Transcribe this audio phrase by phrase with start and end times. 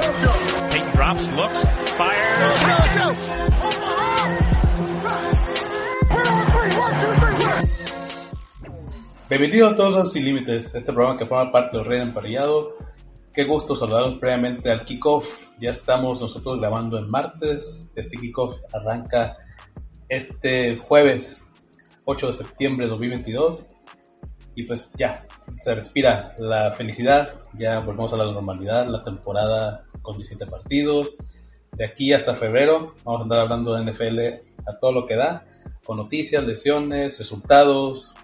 [0.00, 1.30] Peyton drops.
[9.28, 12.76] Bienvenidos a todos los Sin Límites, este programa que forma parte del Rey Emparellado.
[13.32, 15.50] Qué gusto saludarlos previamente al kickoff.
[15.60, 17.86] Ya estamos nosotros grabando el martes.
[17.94, 19.36] Este kickoff arranca
[20.08, 21.50] este jueves
[22.06, 23.66] 8 de septiembre de 2022.
[24.54, 25.26] Y pues ya,
[25.60, 27.34] se respira la felicidad.
[27.58, 31.16] Ya volvemos a la normalidad, la temporada con 17 partidos.
[31.72, 34.18] De aquí hasta febrero vamos a andar hablando de NFL
[34.66, 35.44] a todo lo que da,
[35.84, 38.14] con noticias, lesiones, resultados,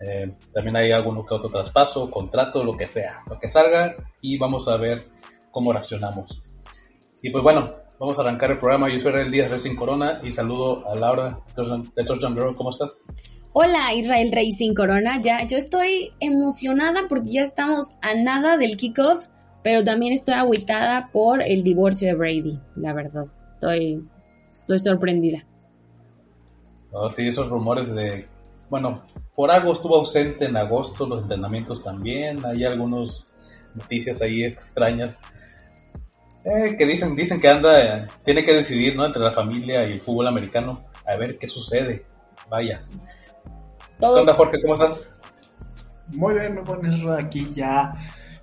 [0.00, 4.38] eh, también hay algún que otro traspaso, contrato, lo que sea, lo que salga y
[4.38, 5.04] vamos a ver
[5.50, 6.42] cómo reaccionamos.
[7.22, 8.90] Y pues bueno, vamos a arrancar el programa.
[8.90, 12.54] Yo soy el Díaz Racing Corona y saludo a Laura de Touchdown Girl.
[12.54, 13.04] ¿Cómo estás?
[13.58, 19.28] Hola Israel Racing Corona, ya yo estoy emocionada porque ya estamos a nada del kickoff,
[19.64, 23.24] pero también estoy agüitada por el divorcio de Brady, la verdad.
[23.54, 24.04] Estoy,
[24.52, 25.46] estoy sorprendida.
[27.08, 28.26] Sí, esos rumores de,
[28.68, 29.02] bueno,
[29.34, 33.32] por algo estuvo ausente en agosto, los entrenamientos también, hay algunas
[33.74, 35.18] noticias ahí extrañas.
[36.44, 39.06] Eh, que dicen, dicen que anda, tiene que decidir, ¿no?
[39.06, 42.04] Entre la familia y el fútbol americano, a ver qué sucede.
[42.50, 42.82] Vaya.
[43.98, 44.60] ¿Qué onda, Jorge?
[44.60, 45.08] ¿Cómo estás?
[46.08, 47.94] Muy bien, muy bueno, aquí ya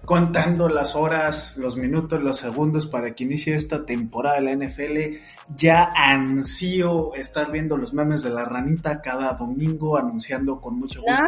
[0.06, 5.24] contando las horas, los minutos, los segundos para que inicie esta temporada de la NFL.
[5.56, 11.24] Ya ansío estar viendo los memes de la ranita cada domingo, anunciando con mucho gusto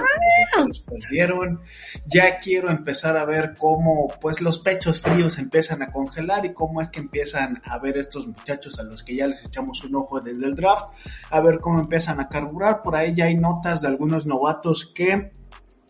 [0.56, 1.62] que los perdieron.
[2.06, 6.82] Ya quiero empezar a ver cómo pues los pechos fríos empiezan a congelar y cómo
[6.82, 10.20] es que empiezan a ver estos muchachos a los que ya les echamos un ojo
[10.20, 10.90] desde el draft,
[11.30, 12.82] a ver cómo empiezan a carburar.
[12.82, 15.32] Por ahí ya hay notas de algunos novatos que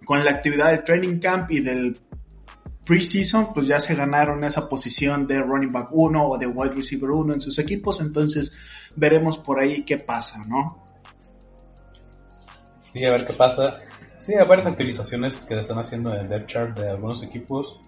[0.05, 1.99] con la actividad del training camp y del
[2.85, 7.09] preseason, pues ya se ganaron esa posición de running back 1 o de wide receiver
[7.09, 8.53] 1 en sus equipos, entonces
[8.95, 10.83] veremos por ahí qué pasa, ¿no?
[12.81, 13.79] Sí, a ver qué pasa.
[14.17, 17.79] Sí, hay varias actualizaciones que están haciendo en el depth chart de algunos equipos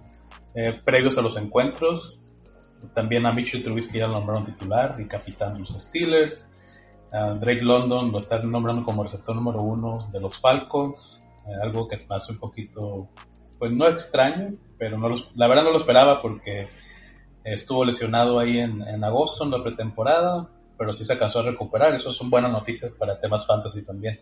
[0.54, 2.22] eh, previos a los encuentros.
[2.94, 6.46] También a Mitchell Trubisky ya lo nombraron titular y capitán de los Steelers.
[7.12, 11.96] Drake London lo están nombrando como receptor número uno de los Falcons, eh, algo que
[11.98, 13.10] me hace un poquito,
[13.60, 16.68] pues no extraño, pero no la verdad no lo esperaba porque
[17.44, 21.96] estuvo lesionado ahí en, en, agosto, en la pretemporada, pero sí se alcanzó a recuperar.
[21.96, 24.20] Eso son buenas noticias para temas fantasy también.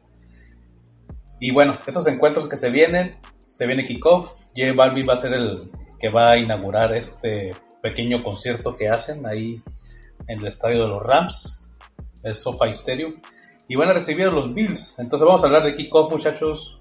[1.39, 3.17] Y bueno, estos encuentros que se vienen,
[3.51, 4.35] se viene kickoff.
[4.55, 5.69] J Balvin va a ser el
[5.99, 9.61] que va a inaugurar este pequeño concierto que hacen ahí
[10.27, 11.59] en el estadio de los Rams,
[12.23, 13.21] el SoFi Stadium.
[13.67, 14.95] Y van a recibir los Bills.
[14.99, 16.77] Entonces vamos a hablar de kickoff, muchachos.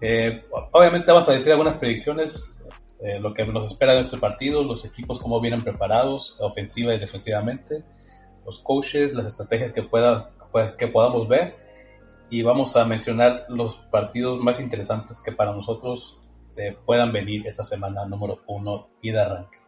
[0.00, 2.52] Eh, obviamente vamos a decir algunas predicciones
[3.00, 6.98] eh, lo que nos espera de este partido, los equipos cómo vienen preparados, ofensiva y
[6.98, 7.84] defensivamente,
[8.44, 10.32] los coaches, las estrategias que, pueda,
[10.76, 11.56] que podamos ver
[12.28, 16.18] y vamos a mencionar los partidos más interesantes que para nosotros
[16.56, 19.58] eh, puedan venir esta semana número uno y de arranque.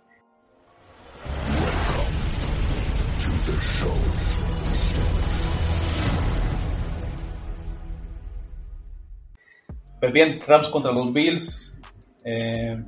[10.00, 11.78] Pues bien, Rams contra los Bills.
[12.24, 12.82] Eh,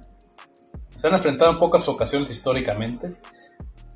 [0.95, 3.17] se han enfrentado en pocas ocasiones históricamente.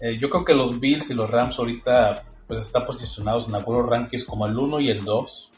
[0.01, 3.89] Eh, yo creo que los Bills y los Rams ahorita pues están posicionados en algunos
[3.89, 5.51] rankings como el 1 y el 2.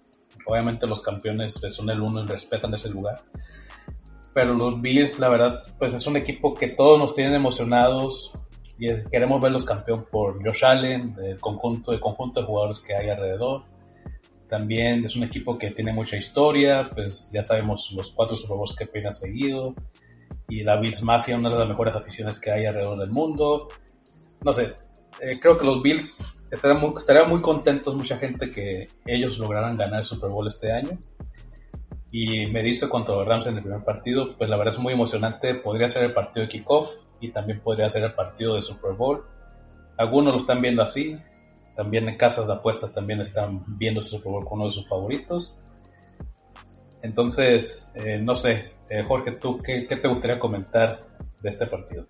[0.47, 3.23] Obviamente los campeones pues, son el 1 y respetan ese lugar.
[4.33, 8.33] Pero los Bills, la verdad, pues es un equipo que todos nos tienen emocionados
[8.79, 13.11] y queremos verlos campeón por Josh Allen, el conjunto, el conjunto de jugadores que hay
[13.11, 13.65] alrededor.
[14.49, 18.75] También es un equipo que tiene mucha historia, pues ya sabemos los cuatro Super Bowls
[18.75, 19.75] que pena seguido
[20.49, 23.69] y la Bills Mafia, una de las mejores aficiones que hay alrededor del mundo.
[24.43, 24.75] No sé,
[25.21, 29.77] eh, creo que los Bills estarían muy, estarían muy contentos, mucha gente, que ellos lograran
[29.77, 30.99] ganar el Super Bowl este año.
[32.11, 35.55] Y me dice contra Rams en el primer partido, pues la verdad es muy emocionante.
[35.55, 39.25] Podría ser el partido de kickoff y también podría ser el partido de Super Bowl.
[39.99, 41.19] Algunos lo están viendo así.
[41.79, 45.57] También en casas de apuestas también están viendo Bowl con uno de sus favoritos.
[47.03, 51.03] Entonces, eh, no sé, eh, Jorge, ¿tú qué, te gustaría comentar
[51.41, 52.05] de este partido?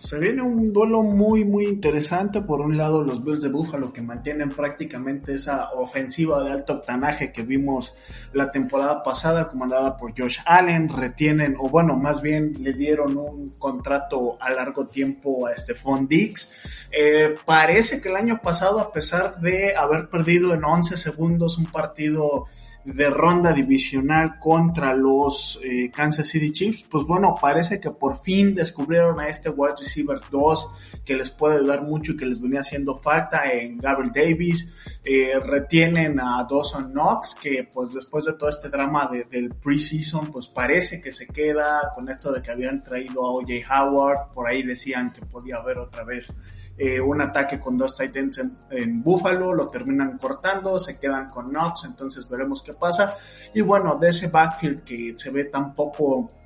[0.00, 2.40] Se viene un duelo muy, muy interesante.
[2.40, 7.32] Por un lado, los Bills de Buffalo que mantienen prácticamente esa ofensiva de alto octanaje
[7.32, 7.94] que vimos
[8.32, 10.88] la temporada pasada, comandada por Josh Allen.
[10.88, 16.50] Retienen, o bueno, más bien le dieron un contrato a largo tiempo a Stephon Diggs.
[16.90, 21.66] Eh, parece que el año pasado, a pesar de haber perdido en 11 segundos un
[21.66, 22.46] partido
[22.84, 28.54] de ronda divisional contra los eh, Kansas City Chiefs, pues bueno, parece que por fin
[28.54, 30.72] descubrieron a este wide receiver 2
[31.04, 34.68] que les puede ayudar mucho y que les venía haciendo falta en Gabriel Davis.
[35.04, 40.48] Eh, retienen a Dawson Knox, que pues después de todo este drama del preseason, pues
[40.48, 44.62] parece que se queda con esto de que habían traído a OJ Howard, por ahí
[44.62, 46.32] decían que podía haber otra vez
[46.76, 51.50] eh, un ataque con dos Titans en, en, Buffalo, lo terminan cortando, se quedan con
[51.50, 53.16] Knox, entonces veremos qué pasa.
[53.54, 56.39] Y bueno, de ese backfield que se ve tan poco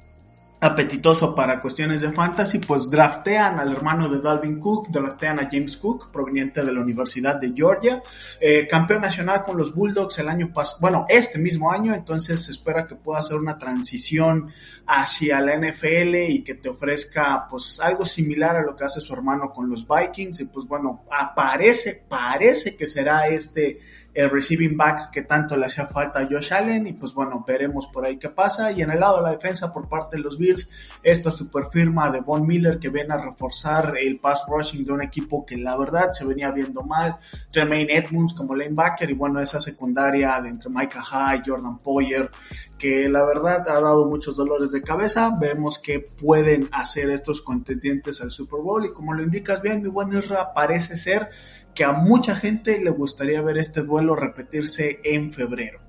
[0.65, 5.77] apetitoso para cuestiones de fantasy, pues draftean al hermano de Dalvin Cook, draftean a James
[5.77, 8.03] Cook, proveniente de la Universidad de Georgia,
[8.41, 12.53] eh, campeón nacional con los Bulldogs el año pasado, bueno, este mismo año, entonces se
[12.53, 14.51] espera que pueda hacer una transición
[14.87, 19.13] hacia la NFL y que te ofrezca pues algo similar a lo que hace su
[19.13, 23.81] hermano con los Vikings y pues bueno, aparece, parece que será este
[24.15, 27.89] el receiving back que tanto le hacía falta a Josh Allen y pues bueno, veremos
[27.89, 28.71] por ahí qué pasa.
[28.71, 30.69] Y en el lado de la defensa por parte de los Bills,
[31.03, 35.03] esta super firma de Von Miller que viene a reforzar el pass rushing de un
[35.03, 37.17] equipo que la verdad se venía viendo mal.
[37.51, 42.31] Tremaine Edmonds como lanebacker y bueno, esa secundaria de entre Micah High, Jordan Poyer,
[42.79, 45.37] que la verdad ha dado muchos dolores de cabeza.
[45.41, 49.89] Vemos que pueden hacer estos contendientes al Super Bowl y como lo indicas bien, mi
[49.89, 51.31] buen Isra, parece ser
[51.75, 55.81] que a mucha gente le gustaría ver este duelo repetirse en febrero.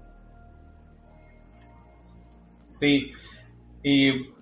[2.65, 3.11] Sí,
[3.83, 4.33] y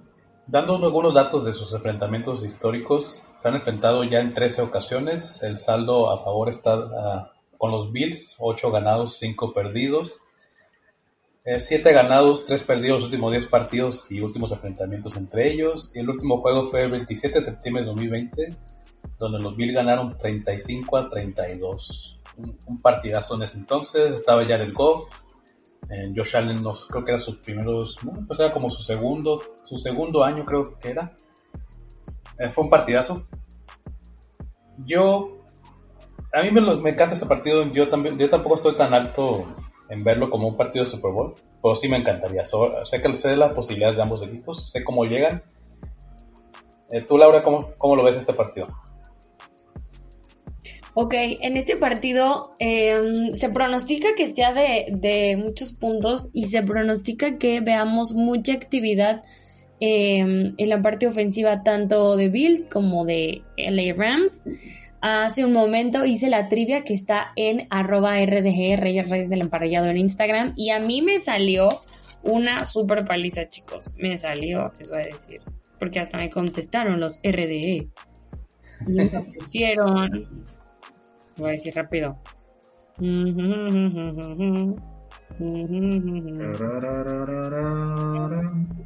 [0.48, 5.60] dando algunos datos de sus enfrentamientos históricos, se han enfrentado ya en 13 ocasiones, el
[5.60, 10.20] saldo a favor está ah, con los Bills, 8 ganados, 5 perdidos,
[11.46, 16.00] 7 eh, ganados, 3 perdidos los últimos 10 partidos y últimos enfrentamientos entre ellos, y
[16.00, 18.58] el último juego fue el 27 de septiembre de 2020
[19.18, 22.20] donde los Bills ganaron 35 a 32.
[22.38, 25.08] Un, partidazo en ese entonces, estaba ya el Goff,
[25.90, 27.96] eh, Josh Allen nos, creo que era sus primeros,
[28.40, 31.16] era como su segundo, su segundo año creo que era.
[32.40, 33.28] Eh, fue un partidazo.
[34.86, 35.44] Yo,
[36.34, 39.46] a mí me, me, encanta este partido, yo, también, yo tampoco estoy tan alto
[39.90, 42.44] en verlo como un partido de Super Bowl, pero sí me encantaría.
[42.46, 45.44] sé que sé las posibilidades de ambos equipos, sé cómo llegan.
[46.90, 48.68] Eh, tú, Laura, ¿cómo, ¿cómo lo ves este partido?
[50.96, 57.40] Ok, en este partido em, se pronostica que sea de, muchos puntos y se pronostica
[57.40, 59.24] que veamos mucha actividad
[59.80, 64.44] em, en la parte ofensiva tanto de Bills como de LA Rams.
[65.02, 69.98] Hace un momento hice la trivia que está en arroba RDG, Reyes del Emparellado en
[69.98, 71.70] Instagram y a mí me salió
[72.22, 73.90] una super paliza, chicos.
[73.98, 75.42] Me salió, les voy a decir,
[75.80, 77.90] porque hasta me contestaron los RDE.
[78.88, 80.53] Me pusieron
[81.38, 82.18] Voy a decir rápido.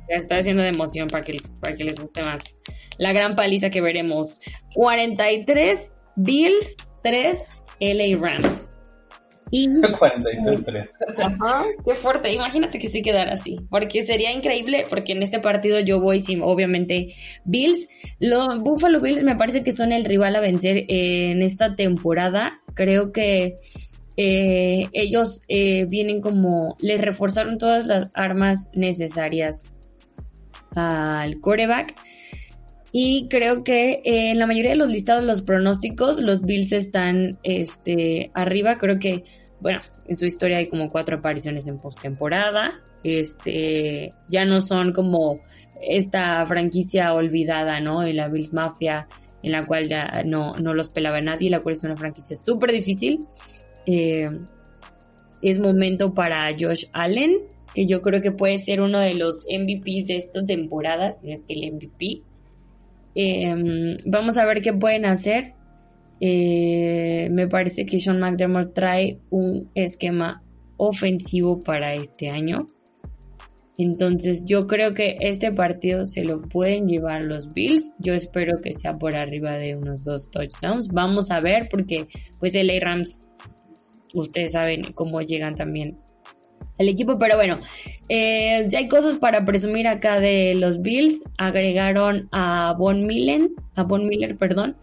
[0.07, 2.41] Está haciendo de emoción para que, para que les guste más.
[2.97, 4.39] La gran paliza que veremos.
[4.73, 7.43] 43 Bills, 3
[7.79, 8.67] LA Rams.
[9.51, 12.33] Y, 43 Ajá, qué fuerte.
[12.33, 13.59] Imagínate que sí quedara así.
[13.69, 17.13] Porque sería increíble, porque en este partido yo voy sin, obviamente,
[17.45, 17.87] Bills.
[18.19, 22.61] Los Buffalo Bills me parece que son el rival a vencer en esta temporada.
[22.73, 23.55] Creo que
[24.17, 29.65] eh, ellos eh, vienen como, les reforzaron todas las armas necesarias
[30.75, 31.95] al quarterback.
[32.99, 38.31] Y creo que en la mayoría de los listados, los pronósticos, los Bills están este,
[38.33, 38.77] arriba.
[38.77, 39.23] Creo que,
[39.59, 42.81] bueno, en su historia hay como cuatro apariciones en postemporada.
[43.03, 45.41] Este, ya no son como
[45.79, 48.01] esta franquicia olvidada, ¿no?
[48.01, 49.07] En la Bills Mafia,
[49.43, 52.71] en la cual ya no, no los pelaba nadie, la cual es una franquicia súper
[52.71, 53.27] difícil.
[53.85, 54.27] Eh,
[55.43, 57.43] es momento para Josh Allen,
[57.75, 61.33] que yo creo que puede ser uno de los MVPs de esta temporada, si no
[61.33, 62.23] es que el MVP.
[63.19, 65.55] Em, vamos a ver qué pueden hacer.
[66.21, 70.43] Eh, me parece que Sean McDermott trae un esquema
[70.77, 72.67] ofensivo para este año.
[73.79, 77.91] Entonces yo creo que este partido se lo pueden llevar los Bills.
[77.97, 80.89] Yo espero que sea por arriba de unos dos touchdowns.
[80.89, 82.07] Vamos a ver porque
[82.39, 83.19] pues el Rams,
[84.13, 85.97] ustedes saben cómo llegan también
[86.77, 87.17] el equipo.
[87.17, 87.59] Pero bueno,
[88.09, 91.21] eh, ya hay cosas para presumir acá de los Bills.
[91.37, 94.77] Agregaron a Von Miller, a Miller, perdón.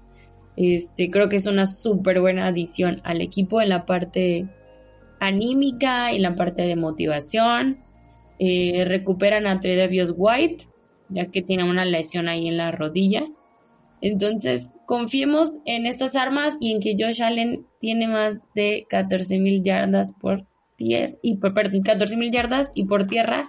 [0.56, 4.46] Este, creo que es una súper buena adición al equipo en la parte
[5.20, 7.78] anímica, en la parte de motivación.
[8.38, 10.66] Eh, recuperan a Tredevious White,
[11.08, 13.24] ya que tiene una lesión ahí en la rodilla.
[14.00, 19.62] Entonces, confiemos en estas armas y en que Josh Allen tiene más de 14 mil
[19.62, 20.46] yardas por
[20.78, 23.44] y por, perdón, 14 mil yardas y por tierra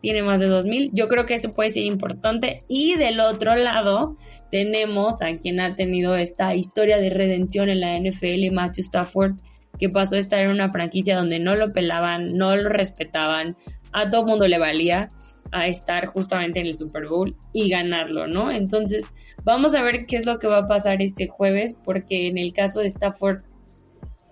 [0.00, 0.90] tiene más de 2000.
[0.92, 2.60] Yo creo que eso puede ser importante.
[2.68, 4.16] Y del otro lado
[4.50, 9.36] tenemos a quien ha tenido esta historia de redención en la NFL, Matthew Stafford,
[9.78, 13.56] que pasó a estar en una franquicia donde no lo pelaban, no lo respetaban,
[13.92, 15.08] a todo mundo le valía
[15.50, 18.50] a estar justamente en el Super Bowl y ganarlo, ¿no?
[18.50, 19.12] Entonces,
[19.44, 22.52] vamos a ver qué es lo que va a pasar este jueves, porque en el
[22.52, 23.42] caso de Stafford,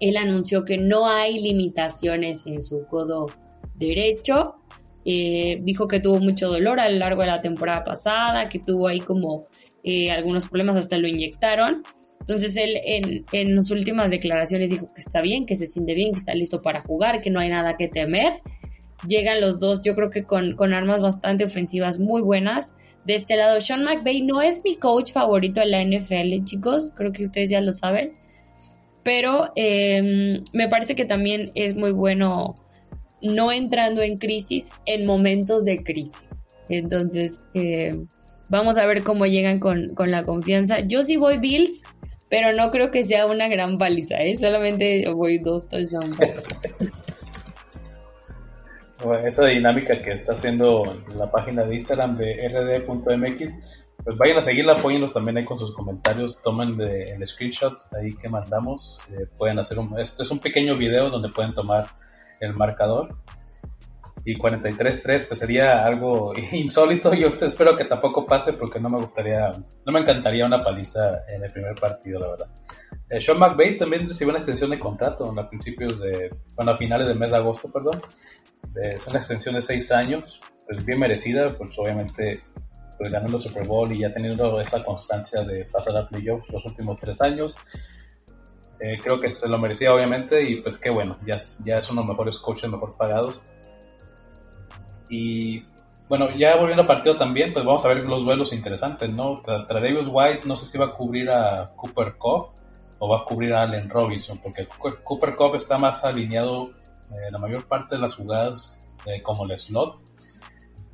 [0.00, 3.26] él anunció que no hay limitaciones en su codo
[3.74, 4.56] derecho.
[5.04, 8.88] Eh, dijo que tuvo mucho dolor a lo largo de la temporada pasada, que tuvo
[8.88, 9.46] ahí como
[9.84, 11.82] eh, algunos problemas, hasta lo inyectaron.
[12.20, 16.18] Entonces él en, en últimas declaraciones dijo que está bien, que se siente bien, que
[16.18, 18.42] está listo para jugar, que no hay nada que temer
[19.06, 22.74] llegan los dos, yo creo que con, armas bastante ofensivas muy buenas.
[23.04, 27.12] De este lado, Sean McVay no es mi coach favorito de la NFL, chicos, creo
[27.12, 28.14] que ustedes ya lo saben,
[29.06, 32.56] pero em, me parece que también es muy bueno
[33.22, 36.28] no entrando en crisis en momentos de crisis.
[36.68, 38.08] Entonces, em,
[38.48, 40.80] vamos a ver cómo llegan con, la confianza.
[40.80, 41.84] Yo sí voy Bills,
[42.28, 44.34] pero no creo que sea una gran paliza, ¿eh?
[44.34, 46.18] solamente voy dos touchdowns.
[49.24, 54.74] esa dinámica que está haciendo la página de Instagram de rd.mx, pues vayan a seguirla,
[54.74, 59.80] apóyennos también ahí con sus comentarios, tomen el screenshot ahí que mandamos, eh, pueden hacer
[59.80, 61.88] un, esto es un pequeño video donde pueden tomar
[62.38, 63.16] el marcador
[64.24, 69.50] y 43-3 pues sería algo insólito, yo espero que tampoco pase porque no me gustaría,
[69.50, 72.48] no me encantaría una paliza en el primer partido, la verdad.
[73.10, 77.08] Eh, Sean McVay también recibió una extensión de contrato a principios de, bueno, a finales
[77.08, 78.00] del mes de agosto, perdón,
[78.76, 82.40] es una extensión de seis años, pues bien merecida, pues obviamente
[82.98, 86.98] pues ganando Super Bowl y ya teniendo esa constancia de pasar a playoffs los últimos
[86.98, 87.54] tres años.
[88.78, 92.02] Eh, creo que se lo merecía obviamente y pues qué bueno, ya, ya es uno
[92.02, 93.40] de los mejores coaches mejor pagados.
[95.08, 95.64] Y
[96.08, 99.42] bueno, ya volviendo al partido también, pues vamos a ver los duelos interesantes, ¿no?
[99.44, 102.50] Davis White no sé si va a cubrir a Cooper Cup
[102.98, 104.68] o va a cubrir a Allen Robinson, porque
[105.04, 106.70] Cooper Cup está más alineado
[107.10, 110.00] eh, la mayor parte de las jugadas eh, como el slot.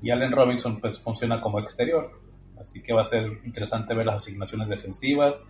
[0.03, 2.11] Y Allen Robinson pues funciona como exterior.
[2.61, 5.43] Así que va a ser interesante ver las asignaciones defensivas.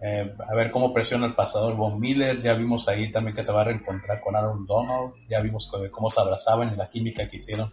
[0.00, 2.42] Eh, a ver cómo presiona el pasador Von Miller.
[2.42, 5.14] Ya vimos ahí también que se va a reencontrar con Aaron Donald.
[5.28, 7.72] Ya vimos cómo se abrazaban en la química que hicieron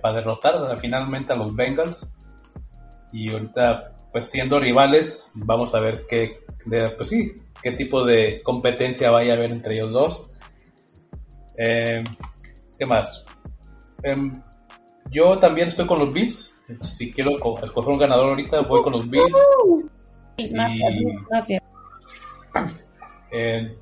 [0.00, 2.06] para derrotar finalmente a los Bengals.
[3.12, 6.40] Y ahorita, pues siendo rivales, vamos a ver qué,
[6.96, 10.30] pues sí, qué tipo de competencia vaya a haber entre ellos dos.
[11.56, 12.02] Eh,
[12.78, 13.24] ¿Qué más?
[15.14, 16.50] Yo también estoy con los Bills.
[16.82, 19.38] Si quiero escoger un ganador ahorita, voy con los Bills.
[20.36, 20.44] y,
[23.30, 23.76] eh,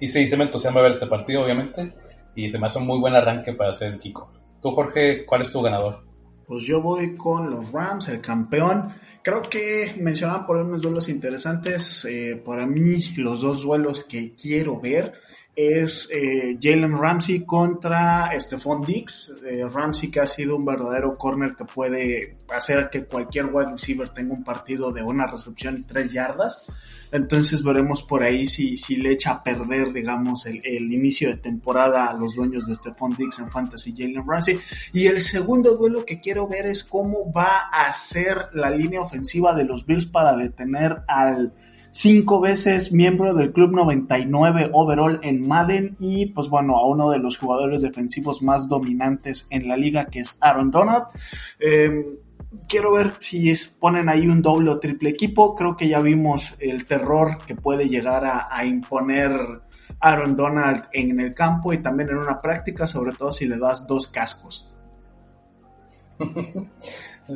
[0.00, 1.92] y sí, se me entusiasma ver este partido, obviamente.
[2.36, 4.30] Y se me hace un muy buen arranque para hacer el Kiko.
[4.62, 6.04] Tú, Jorge, ¿cuál es tu ganador?
[6.46, 8.90] Pues yo voy con los Rams, el campeón.
[9.22, 12.04] Creo que mencionaban por unos duelos interesantes.
[12.04, 15.12] Eh, para mí, los dos duelos que quiero ver
[15.56, 19.32] es eh, Jalen Ramsey contra Stephon Dix.
[19.42, 24.10] Eh, Ramsey que ha sido un verdadero corner que puede hacer que cualquier wide receiver
[24.10, 26.66] tenga un partido de una recepción y tres yardas.
[27.10, 31.36] Entonces veremos por ahí si, si le echa a perder, digamos, el, el inicio de
[31.36, 34.60] temporada a los dueños de Stephon Dix en Fantasy Jalen Ramsey.
[34.92, 39.54] Y el segundo duelo que quiero ver es cómo va a ser la línea ofensiva
[39.54, 41.54] de los Bills para detener al
[41.96, 47.18] cinco veces miembro del Club 99 overall en Madden y pues bueno, a uno de
[47.18, 51.04] los jugadores defensivos más dominantes en la liga que es Aaron Donald.
[51.58, 52.04] Em,
[52.68, 53.50] quiero ver si
[53.80, 55.54] ponen ahí un doble o triple equipo.
[55.54, 59.30] Creo que ya vimos el terror que puede llegar a, imponer
[59.98, 63.86] Aaron Donald en el campo y también en una práctica, sobre todo si le das
[63.86, 64.70] dos cascos.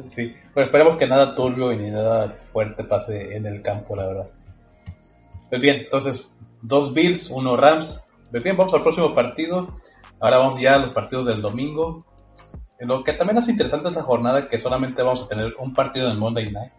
[0.05, 4.07] Sí, pero esperemos que nada turbio y ni nada fuerte pase en el campo, la
[4.07, 4.31] verdad.
[5.51, 8.01] Pues bien, entonces, dos Bills, uno Rams.
[8.31, 9.77] Pues bien, vamos al próximo partido.
[10.21, 12.07] Ahora vamos ya a los partidos del domingo.
[12.79, 16.19] Lo que también hace interesante esta jornada que solamente vamos a tener un partido en
[16.19, 16.73] Monday Night.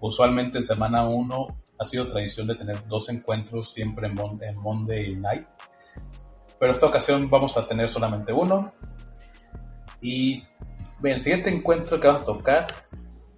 [0.00, 1.46] Usualmente en semana 1
[1.78, 4.14] ha sido tradición de tener dos encuentros siempre en,
[4.56, 5.46] Monday Night.
[6.58, 8.72] Pero esta ocasión vamos a tener solamente uno.
[10.02, 10.44] Y
[11.02, 12.66] el siguiente encuentro que vamos a tocar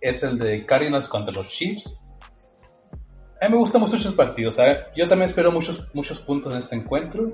[0.01, 1.99] es el de Cardinals contra los Chiefs.
[3.42, 4.56] A mí me gustan mucho esos partidos.
[4.94, 7.32] Yo también espero muchos, muchos puntos en este encuentro.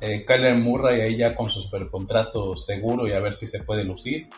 [0.00, 3.84] Eh, Kyler Murray ahí ya con su supercontrato seguro y a ver si se puede
[3.84, 4.28] lucir.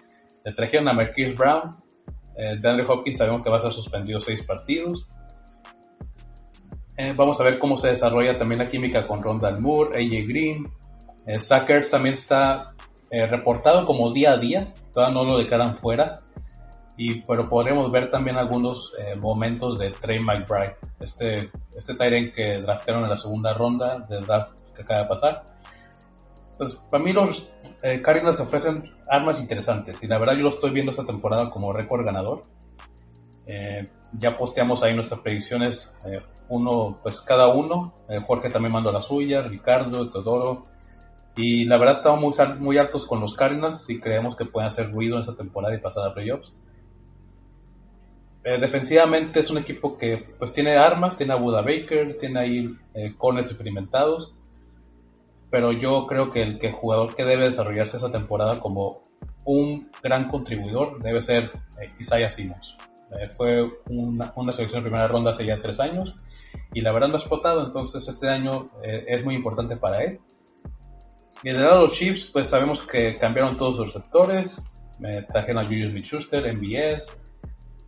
[0.44, 1.70] Le trajeron a Marquise Brown.
[2.36, 5.06] Eh, DeAndre Hopkins sabemos que va a ser suspendido seis partidos.
[6.96, 10.68] Eh, vamos a ver cómo se desarrolla también la química con Rondal Moore, AJ Green.
[11.26, 12.74] Eh, Sackers también está
[13.08, 16.23] reportado como día a día, todavía no lo declaran fuera,
[16.96, 22.60] y, pero podremos ver también algunos eh, momentos de Trey McBride, este, este Tyrant que
[22.60, 25.44] draftaron en la segunda ronda del draft que acaba de pasar.
[26.52, 27.50] Entonces, para mí los
[27.82, 31.72] eh, Cardinals ofrecen armas interesantes y la verdad yo lo estoy viendo esta temporada como
[31.72, 32.42] récord ganador.
[33.46, 37.94] Eh, ya posteamos ahí nuestras predicciones, eh, uno, pues cada uno.
[38.08, 40.62] Eh, Jorge también mandó la suya, Ricardo, Teodoro.
[41.36, 44.92] Y la verdad estamos muy, muy altos con los Cardinals y creemos que pueden hacer
[44.92, 46.54] ruido en esta temporada y pasar a playoffs.
[48.44, 52.76] Eh, defensivamente es un equipo que pues tiene armas, tiene a Buda Baker, tiene ahí
[52.92, 54.34] eh, corners experimentados,
[55.50, 59.00] pero yo creo que el, jugador que debe desarrollarse esa temporada como
[59.46, 62.76] un gran contribuidor debe ser eh, Isaiah Simmons.
[63.36, 66.16] Fue una, selección de primera ronda hace ya tres años
[66.72, 70.18] y la verdad no ha explotado, entonces este año es muy importante para él.
[71.44, 74.60] Y del lado de los Chiefs, pues sabemos que cambiaron todos sus receptores,
[75.30, 77.23] trajeron a Julius Smith-Schuster, MBS,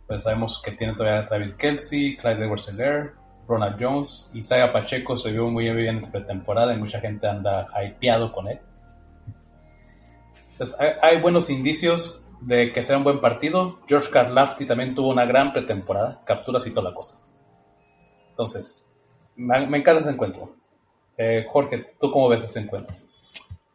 [0.07, 3.11] pues sabemos que tiene todavía a Travis Kelsey, Clyde Edwards-Helaire,
[3.47, 8.31] Ronald Jones, Isaiah Pacheco se vio muy bien en pretemporada y mucha gente anda hypeado
[8.31, 8.59] con él.
[10.51, 13.79] Entonces, hay, hay, buenos indicios de que sea un buen partido.
[13.87, 17.19] George Karlafti también tuvo una gran pretemporada, capturas y toda la cosa.
[18.29, 18.83] Entonces,
[19.35, 20.55] me, me encanta este encuentro.
[21.17, 22.95] Eh, Jorge, ¿tú cómo ves este encuentro?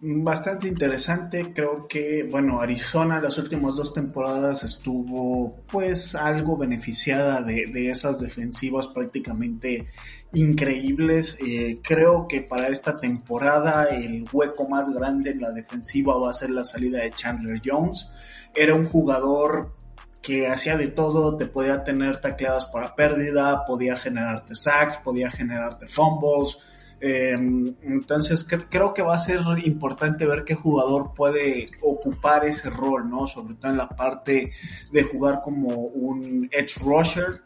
[0.05, 7.67] Bastante interesante, creo que, bueno, Arizona las últimas dos temporadas estuvo pues algo beneficiada de,
[7.69, 9.87] de esas defensivas prácticamente
[10.33, 11.39] increíbles.
[11.41, 16.35] Eh, creo que para esta temporada el hueco más grande en la defensiva va a
[16.35, 18.11] ser la salida de Chandler Jones.
[18.57, 19.77] Era un jugador
[20.21, 25.87] que hacía de todo, te podía tener tacleadas para pérdida, podía generarte sacks, podía generarte
[25.87, 26.59] fumbles,
[27.05, 32.71] eh, entonces cre creo que va a ser importante ver qué jugador puede ocupar ese
[32.71, 33.27] rol, ¿no?
[33.27, 34.53] Sobre todo en la parte
[34.93, 37.43] de jugar como un edge rusher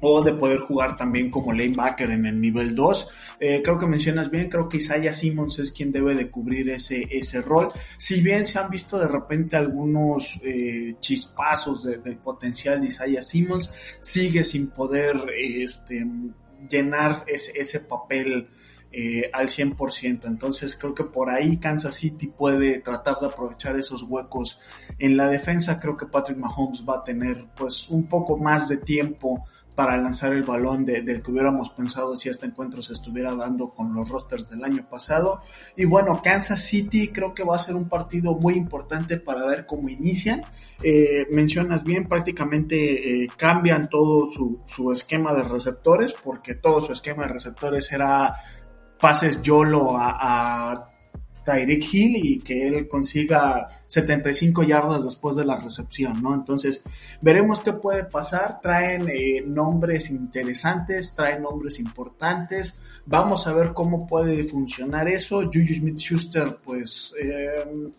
[0.00, 3.08] o de poder jugar también como lanebacker en el nivel 2.
[3.38, 7.06] Eh, creo que mencionas bien, creo que Isaiah Simmons es quien debe de cubrir ese,
[7.10, 7.70] ese rol.
[7.96, 13.22] Si bien se han visto de repente algunos eh, chispazos de, del potencial de Isaiah
[13.22, 16.04] Simmons, sigue sin poder este,
[16.68, 18.48] llenar ese, ese papel
[18.92, 20.26] eh, al 100%.
[20.26, 24.60] Entonces creo que por ahí Kansas City puede tratar de aprovechar esos huecos
[24.98, 25.78] en la defensa.
[25.78, 29.44] Creo que Patrick Mahomes va a tener pues un poco más de tiempo
[29.80, 33.70] para lanzar el balón de, del que hubiéramos pensado si este encuentro se estuviera dando
[33.70, 35.40] con los rosters del año pasado.
[35.74, 39.64] Y bueno, Kansas City creo que va a ser un partido muy importante para ver
[39.64, 40.42] cómo inician.
[40.82, 46.92] Eh, mencionas bien, prácticamente eh, cambian todo su, su esquema de receptores, porque todo su
[46.92, 48.36] esquema de receptores era
[49.00, 50.90] pases YOLO a, a
[51.44, 56.34] Tyreek Hill y que él consiga 75 yardas después de la recepción, ¿no?
[56.34, 56.82] Entonces,
[57.20, 58.60] veremos qué puede pasar.
[58.60, 62.80] Traen eh, nombres interesantes, traen nombres importantes.
[63.06, 65.42] Vamos a ver cómo puede funcionar eso.
[65.42, 67.90] Juju Smith-Schuster, pues, eh,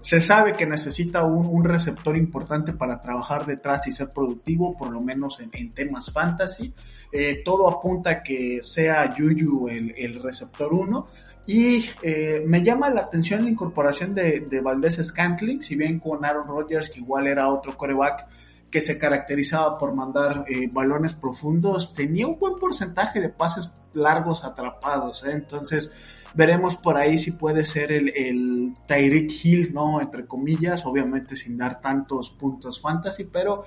[0.00, 4.90] se sabe que necesita un, un, receptor importante para trabajar detrás y ser productivo, por
[4.90, 6.72] lo menos en, en temas fantasy.
[7.16, 11.06] Eh, todo apunta a que sea Juju el, el receptor 1.
[11.46, 16.24] Y eh, me llama la atención la incorporación de, de Valdés Scantling, si bien con
[16.24, 18.26] Aaron Rodgers, que igual era otro coreback
[18.68, 24.42] que se caracterizaba por mandar eh, balones profundos, tenía un buen porcentaje de pases largos
[24.42, 25.92] atrapados, entonces
[26.34, 30.00] veremos por ahí si puede ser el, el Tyreek Hill, ¿no?
[30.00, 33.64] Entre comillas, obviamente sin dar tantos puntos fantasy, pero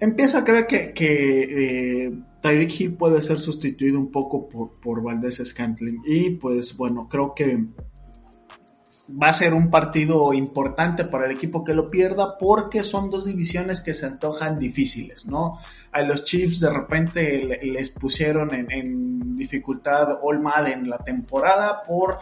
[0.00, 5.02] empiezo a creer que, que eh, Tyreek Hill puede ser sustituido un poco por, por
[5.02, 6.02] Valdés Scantling.
[6.04, 7.58] Y pues bueno, creo que
[9.10, 13.26] va a ser un partido importante para el equipo que lo pierda porque son dos
[13.26, 15.58] divisiones que se antojan difíciles, ¿no?
[15.92, 22.18] A los Chiefs de repente les pusieron en, dificultad All Madden la temporada por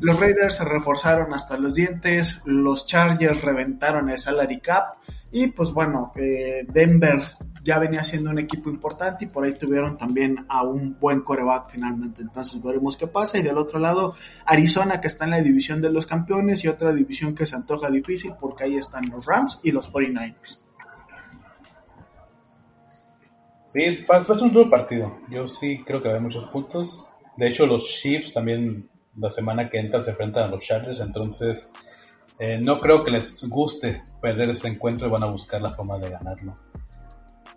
[0.00, 4.96] los Raiders se reforzaron hasta los dientes, los Chargers reventaron el salary cap
[5.36, 7.20] y pues bueno, eh, Denver
[7.64, 11.70] ya venía siendo un equipo importante y por ahí tuvieron también a un buen coreback
[11.72, 12.22] finalmente.
[12.22, 13.36] Entonces veremos qué pasa.
[13.36, 14.14] Y del otro lado,
[14.46, 17.90] Arizona que está en la división de los campeones y otra división que se antoja
[17.90, 20.60] difícil porque ahí están los Rams y los 49ers.
[23.66, 25.18] Sí, fue un duro partido.
[25.28, 27.10] Yo sí creo que va a haber muchos puntos.
[27.36, 31.68] De hecho, los Chiefs también la semana que entra se enfrentan a los Chargers, entonces
[32.38, 35.98] eh, no creo que les guste perder este encuentro y van a buscar la forma
[35.98, 36.54] de ganarlo.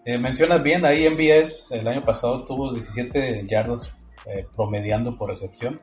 [0.05, 3.93] Eh, mencionas bien, ahí MBS el año pasado tuvo 17 yardas
[4.25, 5.79] eh, promediando por recepción.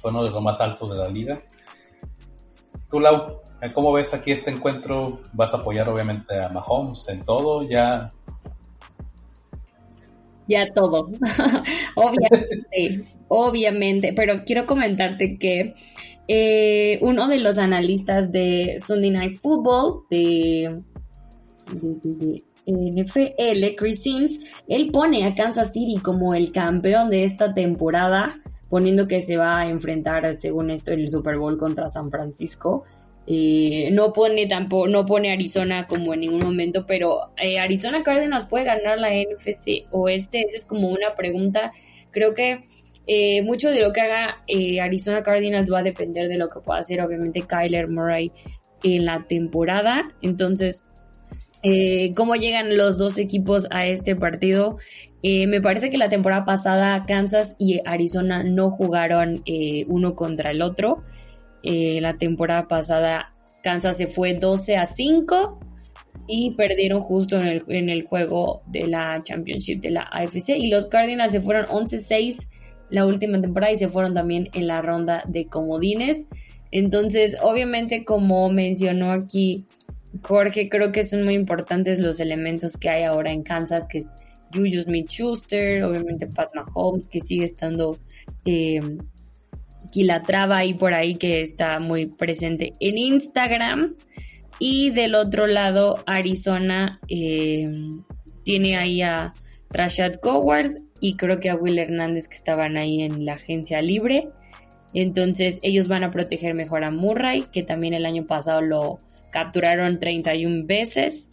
[0.00, 1.42] fue uno de los más altos de la liga.
[2.88, 3.42] Tú, Lau,
[3.74, 5.20] ¿cómo ves aquí este encuentro?
[5.34, 7.68] ¿Vas a apoyar obviamente a Mahomes en todo?
[7.68, 8.08] ¿Ya
[10.48, 11.10] ya todo.
[11.94, 14.12] obviamente, obviamente.
[14.14, 15.74] Pero quiero comentarte que
[16.28, 20.82] eh, uno de los analistas de Sunday Night Football, de,
[22.66, 29.08] NFL, Chris Sims, él pone a Kansas City como el campeón de esta temporada, poniendo
[29.08, 32.84] que se va a enfrentar, según esto, el Super Bowl contra San Francisco.
[33.26, 38.46] Eh, no pone tampoco, no pone Arizona como en ningún momento, pero eh, Arizona Cardinals
[38.46, 41.72] puede ganar la NFC oeste, esa es como una pregunta.
[42.10, 42.66] Creo que
[43.08, 44.44] eh, mucho de lo que haga
[44.82, 48.30] Arizona Cardinals va a depender de lo que pueda hacer, obviamente, Kyler Murray
[48.84, 50.04] en la temporada.
[50.22, 50.84] Entonces,
[52.14, 54.76] cómo llegan los dos equipos a este partido.
[55.22, 59.42] me parece que la temporada pasada Kansas y Arizona no jugaron
[59.88, 61.02] uno contra el otro.
[61.62, 65.58] Eh, la temporada pasada Kansas se fue 12 a 5
[66.26, 70.50] y perdieron justo en el, en el juego de la Championship de la AFC.
[70.50, 72.46] Y los Cardinals se fueron 11-6
[72.90, 76.26] la última temporada y se fueron también en la ronda de comodines.
[76.70, 79.64] Entonces, obviamente, como mencionó aquí
[80.22, 84.06] Jorge, creo que son muy importantes los elementos que hay ahora en Kansas, que es
[84.52, 87.98] Juju Smith-Schuster, obviamente Pat Mahomes, que sigue estando
[88.44, 88.80] eh,
[89.94, 93.94] la traba ahí por ahí que está muy presente en Instagram.
[94.60, 97.70] Y del otro lado, Arizona eh,
[98.44, 99.32] tiene ahí a
[99.70, 104.28] Rashad Coward y creo que a Will Hernández que estaban ahí en la agencia libre.
[104.94, 108.98] Entonces ellos van a proteger mejor a Murray, que también el año pasado lo
[109.30, 111.30] capturaron 31 veces.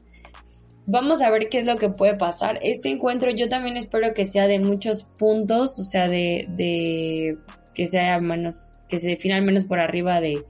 [0.87, 2.59] Vamos a ver qué es lo que puede pasar.
[2.61, 7.37] Este encuentro yo también espero que sea de muchos puntos, o sea, de, de
[7.73, 10.43] que sea menos, que se defina al menos por arriba de,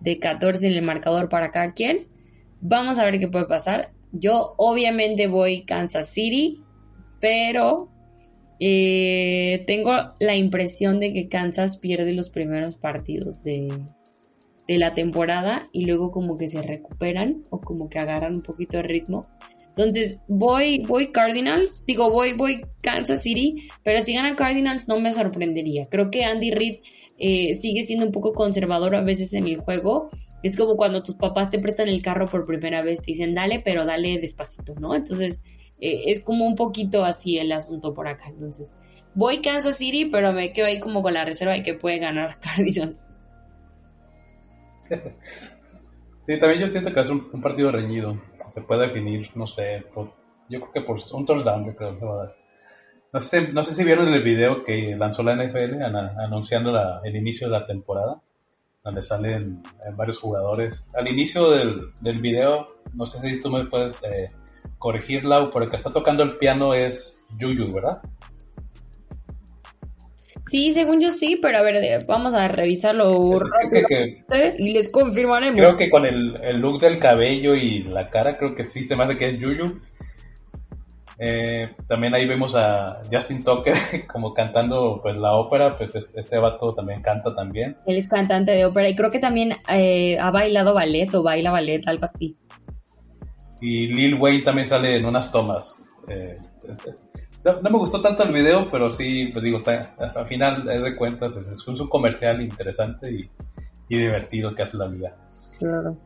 [0.00, 2.06] de 14 en el marcador para cada quien.
[2.60, 3.90] Vamos a ver qué puede pasar.
[4.12, 6.62] Yo obviamente voy Kansas City,
[7.20, 7.91] pero
[8.64, 13.68] eh, tengo la impresión de que Kansas pierde los primeros partidos de,
[14.68, 18.76] de la temporada y luego como que se recuperan o como que agarran un poquito
[18.76, 19.26] de ritmo
[19.74, 25.12] entonces, voy, voy Cardinals, digo, voy, voy Kansas City, pero si gana Cardinals no me
[25.14, 25.86] sorprendería.
[25.86, 26.80] Creo que Andy Reid
[27.18, 30.10] eh, sigue siendo un poco conservador a veces en el juego.
[30.42, 33.62] Es como cuando tus papás te prestan el carro por primera vez, te dicen dale,
[33.64, 34.94] pero dale despacito, ¿no?
[34.94, 35.40] Entonces,
[35.82, 38.28] eh, es como un poquito así el asunto por acá.
[38.28, 38.78] Entonces,
[39.14, 42.38] voy Kansas City, pero me quedo ahí como con la reserva de que puede ganar
[42.40, 43.08] Cardinals.
[46.24, 48.16] Sí, también yo siento que es un, partido reñido.
[48.46, 49.84] Se puede definir, no sé,
[50.48, 52.36] yo creo que por un touchdown, yo creo que va a dar.
[53.12, 57.48] No sé, no sé si vieron el video que lanzó la NFL anunciando el inicio
[57.48, 58.22] de la temporada,
[58.84, 60.88] donde salen eh, varios jugadores.
[60.94, 64.28] Al inicio del, del video, no sé si tú me puedes eh,
[64.78, 68.02] corregirla, por el que está tocando el piano es Yuyu, ¿verdad?
[70.52, 73.40] Sí, según yo sí, pero a ver, vamos a revisarlo
[74.58, 75.58] y les confirmaremos.
[75.58, 79.04] Creo que con el, look del cabello y la cara, creo que sí se me
[79.04, 79.80] hace que es Yuyu.
[81.18, 83.74] Eh, también ahí vemos a Justin Tucker
[84.12, 87.76] como cantando pues la ópera, pues este vato también canta también.
[87.86, 91.52] Él es cantante de ópera y creo que también eh, ha bailado ballet o baila
[91.52, 92.36] ballet, algo así.
[93.62, 95.78] Y Lil Wayne también sale en unas tomas.
[96.08, 96.36] Eh,
[97.44, 101.32] no, me gustó tanto el video, pero sí, pues digo, está, al final de cuentas
[101.36, 103.30] es, un comercial interesante y,
[103.88, 105.14] divertido que hace la liga.
[105.58, 105.96] Claro.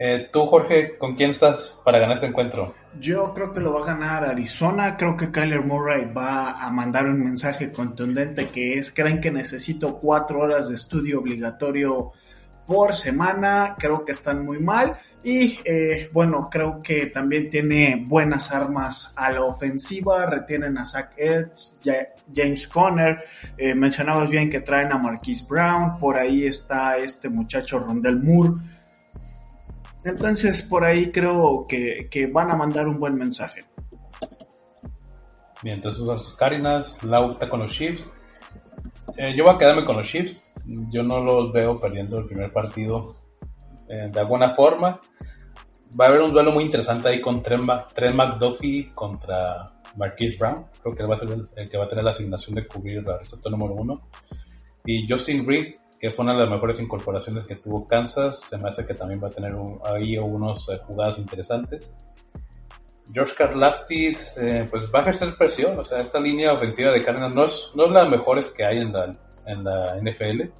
[0.00, 2.74] Eh, tú, Jorge, ¿con quién estás para ganar este encuentro?
[3.00, 4.96] Yo creo que lo va a ganar Arizona.
[4.96, 9.98] Creo que Kyler Murray va a mandar un mensaje contundente que es, creen que necesito
[9.98, 12.12] cuatro horas de estudio obligatorio
[12.68, 13.74] por semana.
[13.78, 14.96] Creo que están muy mal.
[15.24, 20.26] Y eh, bueno, creo que también tiene buenas armas a la ofensiva.
[20.26, 21.80] Retienen a Zach Ertz,
[22.32, 23.24] James Conner.
[23.56, 25.98] Eh, mencionabas bien que traen a Marquise Brown.
[25.98, 28.54] Por ahí está este muchacho Rondell Moore.
[30.04, 33.64] Entonces, por ahí creo que, van a mandar un buen mensaje.
[35.62, 38.08] Bien, entonces los Cardinals, Lauta con los Chiefs.
[39.20, 40.40] Eh, yo voy a quedarme con los Chiefs.
[40.64, 43.16] Yo no los veo perdiendo el primer partido
[43.88, 45.00] eh, de alguna forma.
[46.00, 47.64] Va a haber un duelo muy interesante ahí con Trent,
[48.14, 50.66] McDuffie contra Marquise Brown.
[50.80, 53.18] Creo que va a ser el, que va a tener la asignación de cubrir la
[53.18, 54.08] receptor número uno.
[54.84, 58.68] Y Justin Reed, que fue una de las mejores incorporaciones que tuvo Kansas, se me
[58.68, 59.52] hace que también va a tener
[59.84, 61.90] ahí unos eh, jugadas interesantes.
[63.12, 67.34] George Karlaftis, eh, pues va a ejercer presión, o sea, esta línea ofensiva de Cardinals
[67.34, 69.12] no es, no es la mejor que hay en la,
[69.46, 70.50] en la NFL.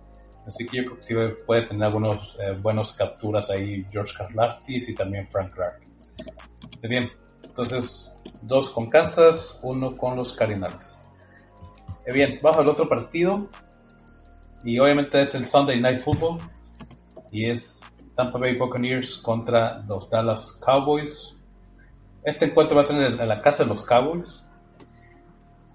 [0.46, 1.14] Así que yo creo que sí
[1.46, 5.80] puede tener algunos eh, buenos capturas ahí George Karlaftis y también Frank Clark.
[6.82, 7.08] Bien,
[7.44, 10.98] entonces dos con Kansas, uno con los Cardinals.
[12.12, 13.48] Bien, vamos al otro partido.
[14.64, 16.38] Y obviamente es el Sunday Night Football.
[17.30, 17.82] Y es
[18.16, 21.37] Tampa Bay Buccaneers contra los Dallas Cowboys.
[22.28, 24.44] Este encuentro va a ser en, la casa de los Cowboys.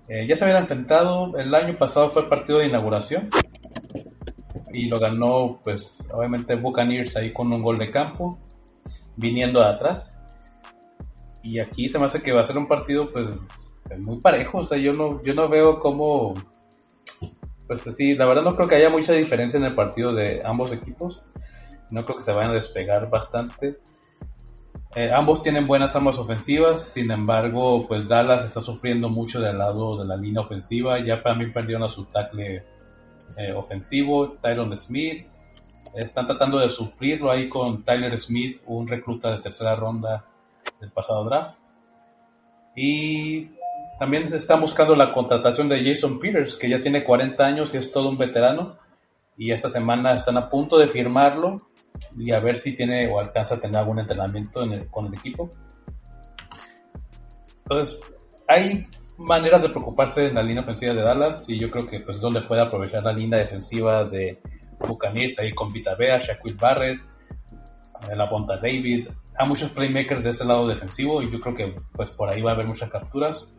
[0.08, 3.30] Eh, ya se habían enfrentado, el año pasado fue el partido de inauguración
[4.72, 8.39] y lo ganó pues obviamente Buccaneers ahí con un gol de campo,
[9.16, 10.16] viniendo de atrás.
[11.42, 13.30] Y aquí se me hace que va a ser un partido pues
[13.98, 16.36] muy parejo, o sea, yo no, yo no veo cómo,
[17.66, 20.72] pues sí, la verdad no creo que haya mucha diferencia en el partido de ambos
[20.72, 21.24] equipos,
[21.89, 23.80] no creo que se vayan a despegar bastante.
[24.95, 29.97] Eh, ambos tienen buenas armas ofensivas, sin embargo, pues Dallas está sufriendo mucho del lado
[29.97, 31.03] de la línea ofensiva.
[31.03, 32.63] Ya para mí perdieron a su tackle
[33.38, 35.25] eh, ofensivo, Tyron Smith.
[35.95, 40.25] Están tratando de suplirlo ahí con Tyler Smith, un recluta de tercera ronda
[40.79, 41.58] del pasado draft.
[42.75, 43.49] Y
[43.97, 47.77] también se está buscando la contratación de Jason Peters, que ya tiene 40 años y
[47.77, 48.75] es todo un veterano.
[49.38, 51.58] Y esta semana están a punto de firmarlo
[52.17, 55.49] y a ver si tiene o alcanza a tener algún entrenamiento con el equipo.
[57.63, 58.01] Entonces,
[58.47, 62.19] hay maneras de preocuparse en la línea ofensiva de Dallas y yo creo que pues
[62.19, 64.39] donde puede aprovechar la línea defensiva de
[64.79, 66.99] Buccaneers ahí con Vita Bea, Shaquille Barrett,
[68.10, 71.75] eh, la Ponta David, hay muchos playmakers de ese lado defensivo y yo creo que
[71.93, 73.51] pues por ahí va a haber muchas capturas.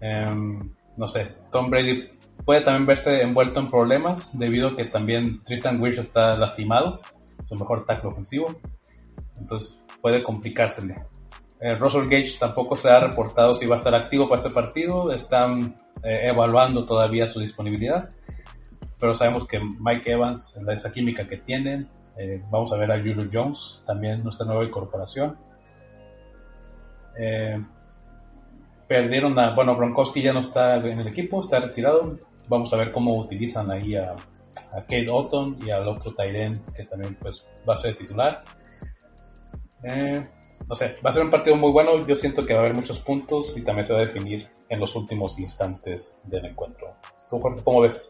[0.00, 2.10] Em, no sé, Tom Brady
[2.46, 7.00] puede también verse envuelto en problemas debido a que también Tristan Wirsch está lastimado,
[7.48, 8.56] su mejor tackle ofensivo,
[9.38, 10.96] entonces puede complicársele.
[11.60, 15.12] Eh, Russell Gage tampoco se ha reportado si va a estar activo para este partido.
[15.12, 18.08] Están eh, evaluando todavía su disponibilidad.
[18.98, 22.98] Pero sabemos que Mike Evans, en esa química que tienen, eh, vamos a ver a
[22.98, 25.36] Julio Jones, también nuestra nueva incorporación.
[28.86, 32.18] perdieron a, bueno, Bronkowski ya no está en el equipo, está retirado.
[32.48, 34.14] Vamos a ver cómo utilizan ahí a,
[34.72, 38.42] Kate Otton y al otro Tyren que también pues va a ser titular.
[39.82, 40.22] Eh,
[40.68, 42.06] no sé, va a ser un partido muy bueno.
[42.06, 44.80] Yo siento que va a haber muchos puntos y también se va a definir en
[44.80, 46.94] los últimos instantes del encuentro.
[47.28, 48.08] ¿Tú, cómo ves?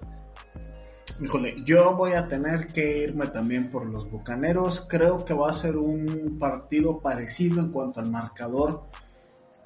[1.20, 4.86] Híjole, yo voy a tener que irme también por los Bucaneros.
[4.88, 8.84] Creo que va a ser un partido parecido en cuanto al marcador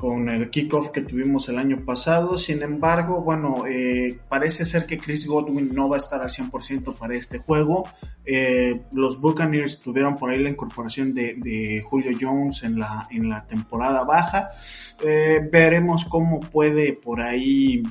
[0.01, 2.39] con el kickoff que tuvimos el año pasado.
[2.39, 6.95] Sin embargo, bueno, eh, parece ser que Chris Godwin no va a estar al 100%
[6.97, 7.87] para este juego.
[8.25, 13.47] Eh, los Buccaneers tuvieron por ahí la incorporación de, Julio Jones en la, en la
[13.47, 14.53] temporada baja.
[15.05, 17.83] Eh, veremos cómo puede por ahí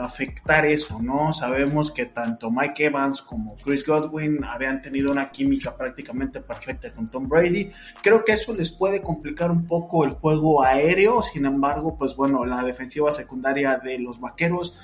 [0.00, 1.32] afectar eso, ¿no?
[1.32, 7.08] Sabemos que tanto Mike Evans como Chris Godwin habían tenido una química prácticamente perfecta con
[7.08, 7.70] Tom Brady.
[8.02, 11.22] Creo que eso les puede complicar un poco el juego aéreo.
[11.44, 14.74] Sin embargo, pues bueno, la defensiva secundaria de los vaqueros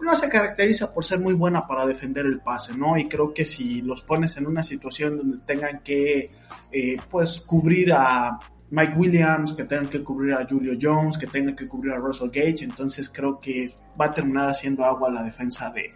[0.00, 2.96] no se caracteriza por ser muy buena para defender el pase, ¿no?
[2.96, 6.28] Y creo que si los pones en una situación donde tengan que,
[6.72, 8.36] eh, pues, cubrir a
[8.70, 12.30] Mike Williams, que tengan que cubrir a Julio Jones, que tengan que cubrir a Russell
[12.30, 15.90] Gage, entonces creo que va a terminar haciendo agua la defensa de,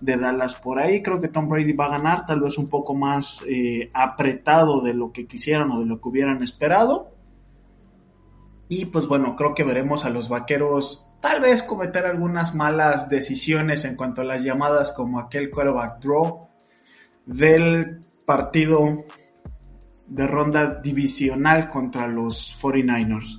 [0.00, 1.00] Dallas por ahí.
[1.00, 4.92] Creo que Tom Brady va a ganar, tal vez un poco más eh, apretado de
[4.92, 7.11] lo que quisieran o de lo que hubieran esperado.
[8.74, 13.84] Y pues bueno, creo que veremos a los vaqueros tal vez cometer algunas malas decisiones
[13.84, 16.48] en cuanto a las llamadas como aquel quarterback draw
[17.26, 19.04] del partido
[20.06, 23.36] de ronda divisional contra los 49ers.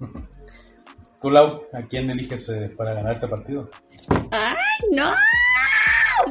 [1.20, 3.68] Tú, Lau, ¿a quién eliges eh, para ganar este partido?
[4.30, 4.56] ¡Ay,
[4.92, 5.12] no!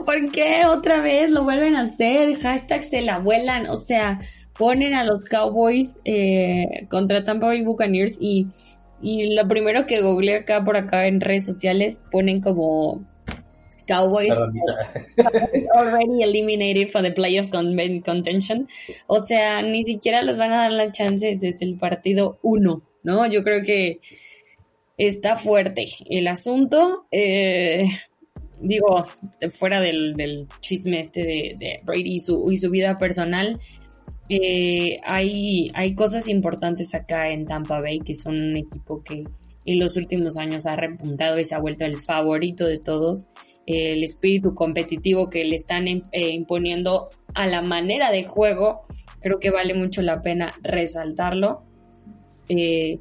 [0.06, 2.36] ¿Por qué otra vez lo vuelven a hacer?
[2.40, 3.68] Hashtag se la vuelan.
[3.70, 4.20] O sea,
[4.58, 8.48] ponen a los Cowboys eh, contra Tampa Bay Buccaneers y,
[9.02, 13.06] y lo primero que googleé acá por acá en redes sociales ponen como
[13.88, 14.34] Cowboys
[15.76, 18.68] already eliminated for the playoff contention.
[19.08, 23.28] O sea, ni siquiera les van a dar la chance desde el partido 1, ¿no?
[23.28, 24.00] Yo creo que
[24.98, 27.06] está fuerte el asunto.
[27.12, 27.86] Eh,
[28.62, 29.06] digo,
[29.50, 33.60] fuera del, del, chisme este de, de Brady y su, y su vida personal,
[34.34, 39.26] eh, hay, cosas importantes acá en Tampa Bay, que son un equipo que
[39.66, 43.28] en los últimos años ha repuntado y se ha vuelto el favorito de todos.
[43.66, 48.86] el espíritu competitivo que le están eh, imponiendo a la manera de juego,
[49.20, 51.64] creo que vale mucho la pena resaltarlo.
[52.48, 52.98] Eh,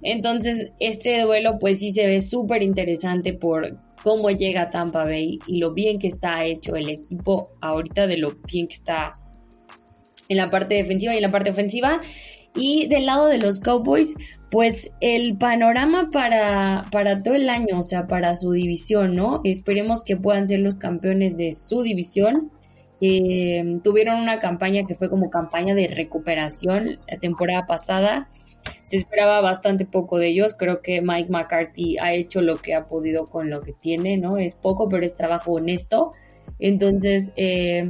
[0.00, 5.58] Entonces, este duelo pues sí se ve súper interesante por cómo llega Tampa Bay y
[5.58, 9.14] lo bien que está hecho el equipo ahorita, de lo bien que está
[10.28, 12.00] en la parte defensiva y en la parte ofensiva.
[12.56, 14.14] Y del lado de los Cowboys,
[14.50, 19.40] pues el panorama para, para todo el año, o sea, para su división, ¿no?
[19.42, 22.52] Esperemos que puedan ser los campeones de su división.
[23.00, 28.28] Eh, tuvieron una campaña que fue como campaña de recuperación la temporada pasada.
[28.84, 30.54] Se esperaba bastante poco de ellos.
[30.54, 34.38] Creo que Mike McCarthy ha hecho lo que ha podido con lo que tiene, ¿no?
[34.38, 36.12] Es poco, pero es trabajo honesto.
[36.60, 37.88] Entonces, eh,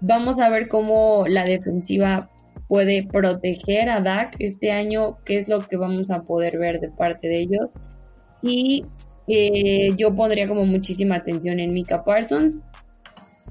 [0.00, 2.30] vamos a ver cómo la defensiva
[2.68, 6.90] puede proteger a Dak este año, qué es lo que vamos a poder ver de
[6.90, 7.72] parte de ellos.
[8.42, 8.84] Y
[9.28, 12.62] eh, yo pondría como muchísima atención en Mika Parsons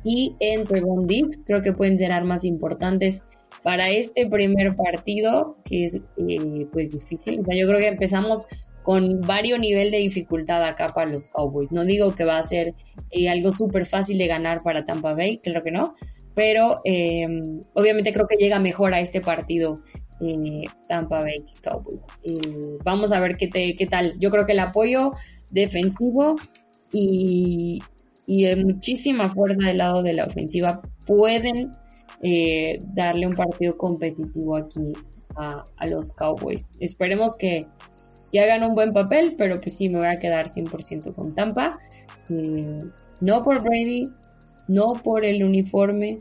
[0.03, 1.39] y en Trevon Diggs.
[1.45, 3.23] Creo que pueden ser armas importantes
[3.63, 7.37] para este primer partido, que es eh, pues difícil.
[7.37, 8.45] Yo creo que empezamos
[8.83, 11.71] con varios niveles de dificultad acá para los Cowboys.
[11.71, 12.75] No digo que va a ser
[13.09, 15.95] eh, algo súper fácil de ganar para Tampa Bay, creo que no,
[16.35, 17.25] pero eh,
[17.73, 19.79] obviamente creo que llega mejor a este partido
[20.19, 22.05] eh, Tampa Bay Cowboys.
[22.23, 24.19] Eh, vamos a ver qué, qué tal.
[24.19, 25.13] Yo creo que el apoyo
[25.49, 26.35] defensivo
[26.91, 27.79] y,
[28.27, 31.71] y muchísima fuerza del lado de la ofensiva pueden
[32.93, 34.93] darle un partido competitivo aquí
[35.35, 36.71] a, a los Cowboys.
[36.79, 37.67] Esperemos que,
[38.31, 41.77] que, hagan un buen papel, pero pues sí, me voy a quedar 100% con Tampa.
[43.21, 44.09] no por Brady,
[44.67, 46.19] no por el uniforme,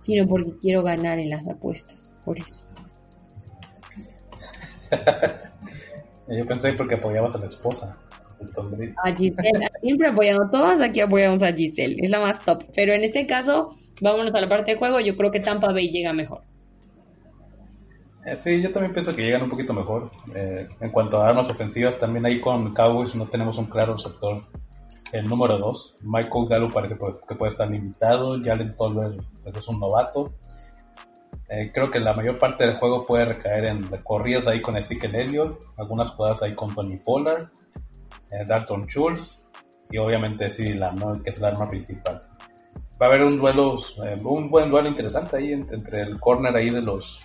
[0.00, 2.12] sino porque quiero ganar en las apuestas.
[2.24, 2.64] Por eso.
[6.28, 7.98] Yo pensé porque apoyabas a la esposa.
[9.04, 12.64] A Giselle, siempre apoyamos, todos aquí apoyamos a Giselle, es la más top.
[12.74, 15.90] Pero en este caso, vámonos a la parte de juego, yo creo que Tampa Bay
[15.90, 16.42] llega mejor.
[18.24, 20.10] Eh, sí, yo también pienso que llegan un poquito mejor.
[20.34, 24.44] Eh, en cuanto a armas ofensivas, también ahí con Cowboys no tenemos un claro receptor
[25.12, 26.96] el número 2, Michael Gallup parece
[27.28, 28.40] que puede estar limitado.
[28.42, 30.32] Jalen Tolbert pues, es un novato.
[31.48, 35.14] Eh, creo que la mayor parte del juego puede recaer en corridas ahí con Ezekiel
[35.14, 37.48] Elliott, algunas jugadas ahí con Tony Pollard,
[38.30, 39.44] eh, Dalton Schultz
[39.90, 42.22] y obviamente sí, la, que es el arma principal.
[43.00, 46.70] Va a haber un duelo, eh, un buen duelo interesante ahí entre el corner ahí
[46.70, 47.20] de los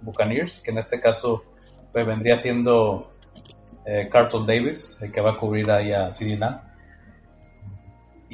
[0.00, 1.44] Buccaneers, que en este caso
[1.92, 3.12] pues, vendría siendo
[4.10, 6.36] Carlton Davis, el que va a cubrir ahí a CD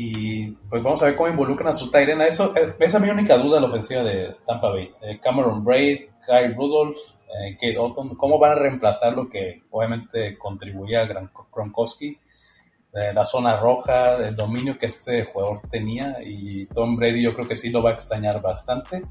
[0.00, 2.28] y pues vamos a ver cómo involucran a su Tyrena.
[2.28, 4.92] Eso, esa es mi única duda de la ofensiva de Tampa Bay.
[5.02, 10.38] Eh, Cameron Braid, Kyle Rudolph, eh, Kate Otton, ¿cómo van a reemplazar lo que obviamente
[10.38, 11.06] contribuía a
[11.52, 12.16] Gronkowski?
[12.90, 17.54] la zona roja, el dominio que este jugador tenía y Tom Brady yo creo que
[17.54, 19.02] sí lo va a extrañar bastante.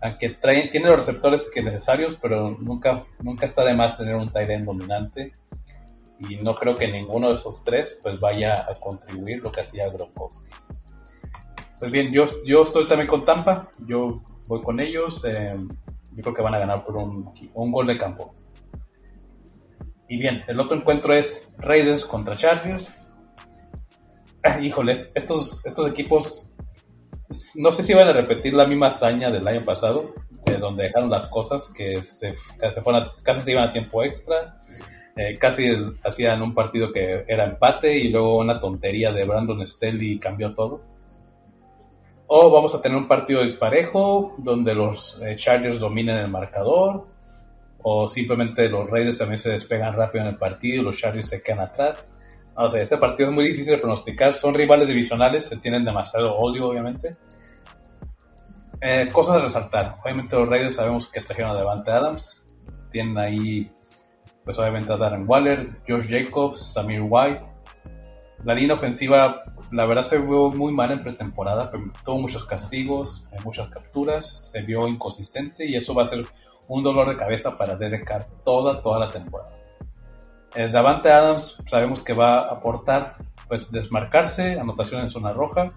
[0.00, 4.32] Aunque trae, tiene los receptores que necesarios, pero nunca, nunca está de más tener un
[4.32, 5.32] Tyrene dominante
[6.28, 9.88] y no creo que ninguno de esos tres pues vaya a contribuir lo que hacía
[9.88, 10.46] Gronkowski.
[11.78, 15.50] Pues bien, yo, yo estoy también con Tampa, yo voy con ellos, eh,
[16.12, 18.34] yo creo que van a ganar por un, un, gol de campo.
[20.08, 23.02] Y bien, el otro encuentro es Raiders contra Chargers.
[24.44, 26.52] Ah, híjole, estos, estos equipos
[27.54, 30.14] no sé si van a repetir la misma hazaña del año pasado,
[30.46, 34.60] eh, donde dejaron las cosas que se, se fueron casi se iban a tiempo extra,
[35.14, 35.68] eh, casi
[36.02, 40.82] hacían un partido que era empate y luego una tontería de Brandon Stelly cambió todo.
[42.26, 47.06] O vamos a tener un partido disparejo donde los eh, Chargers dominen el marcador.
[47.82, 51.42] O simplemente los Raiders también se despegan rápido en el partido y los Chargers se
[51.42, 52.08] quedan atrás.
[52.54, 54.32] O sea, este partido es muy difícil de pronosticar.
[54.32, 57.16] Son rivales divisionales, se tienen demasiado odio, obviamente.
[58.80, 59.96] Eh, cosas a resaltar.
[60.02, 62.42] Obviamente los Raiders sabemos que trajeron a Devante Adams.
[62.90, 63.70] Tienen ahí
[64.44, 67.42] pues obviamente a Darren Waller, Josh Jacobs, Samir White.
[68.44, 71.70] La línea ofensiva, la verdad, se vio muy mal en pretemporada,
[72.04, 76.26] tuvo muchos castigos, muchas capturas, se vio inconsistente y eso va a ser
[76.68, 79.52] un dolor de cabeza para Derek toda, toda la temporada.
[80.54, 83.16] Eh, Davante Adams sabemos que va a aportar
[83.48, 85.68] pues desmarcarse, anotación en zona roja,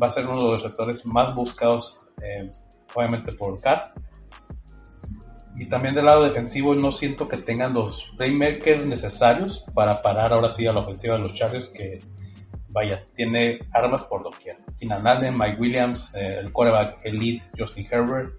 [0.00, 2.50] va a ser uno de los sectores más buscados eh,
[2.94, 3.92] obviamente por Carr
[5.56, 10.50] y también del lado defensivo no siento que tengan los playmakers necesarios para parar ahora
[10.50, 12.00] sí a la ofensiva de los Chargers que
[12.68, 14.56] vaya, tiene armas por doquier.
[14.78, 18.32] Keenan Allen, Mike Williams, eh, el quarterback elite Justin Herbert,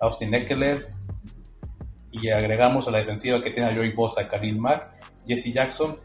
[0.00, 0.88] Austin Eckler
[2.12, 4.92] y agregamos a la defensiva que tiene a Joey Bosa, Khalil Mack,
[5.26, 5.98] Jesse Jackson.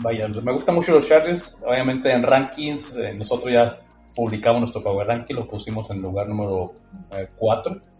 [0.00, 3.78] Vaya, me gustan mucho los Chargers, obviamente en rankings, eh, nosotros ya
[4.14, 6.72] publicamos nuestro Power Ranking, lo pusimos en lugar número
[7.36, 7.74] 4.
[7.74, 7.91] Eh,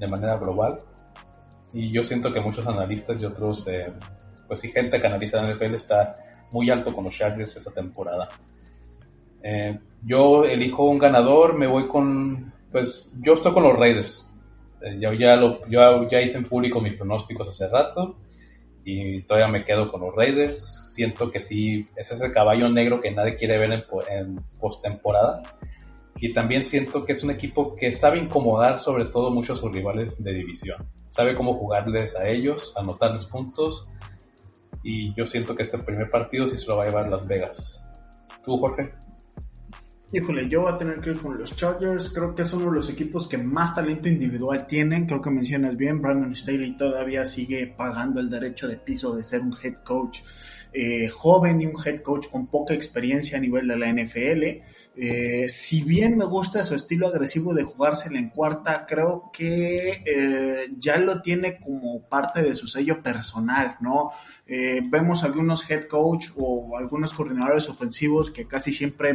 [0.00, 0.78] de manera global.
[1.72, 3.92] Y yo siento que muchos analistas y otros, eh,
[4.48, 6.14] pues sí, gente que analiza la NFL está
[6.50, 8.28] muy alto con los Chargers esta temporada.
[9.42, 14.28] Eh, yo elijo un ganador, me voy con, pues yo estoy con los Raiders.
[14.82, 18.16] Eh, yo, ya lo, yo ya hice en público mis pronósticos hace rato
[18.84, 20.94] y todavía me quedo con los Raiders.
[20.94, 25.42] Siento que sí, ese es el caballo negro que nadie quiere ver en, en postemporada.
[26.16, 29.72] Y también siento que es un equipo que sabe incomodar sobre todo mucho a sus
[29.72, 30.88] rivales de división.
[31.08, 33.88] Sabe cómo jugarles a ellos, anotarles puntos.
[34.82, 37.82] Y yo siento que este primer partido sí se lo va a llevar Las Vegas.
[38.42, 38.92] ¿Tú, Jorge?
[40.12, 42.10] Híjole, yo voy a tener que ir con los Chargers.
[42.10, 45.06] Creo que es uno de los equipos que más talento individual tienen.
[45.06, 49.40] Creo que mencionas bien, Brandon Staley todavía sigue pagando el derecho de piso de ser
[49.42, 50.22] un head coach
[50.72, 54.64] eh, joven y un head coach con poca experiencia a nivel de la NFL.
[54.96, 60.68] Eh, si bien me gusta su estilo agresivo de jugársela en cuarta, creo que eh,
[60.76, 64.10] ya lo tiene como parte de su sello personal, ¿no?
[64.90, 69.14] vemos algunos head coach o algunos coordinadores ofensivos que casi siempre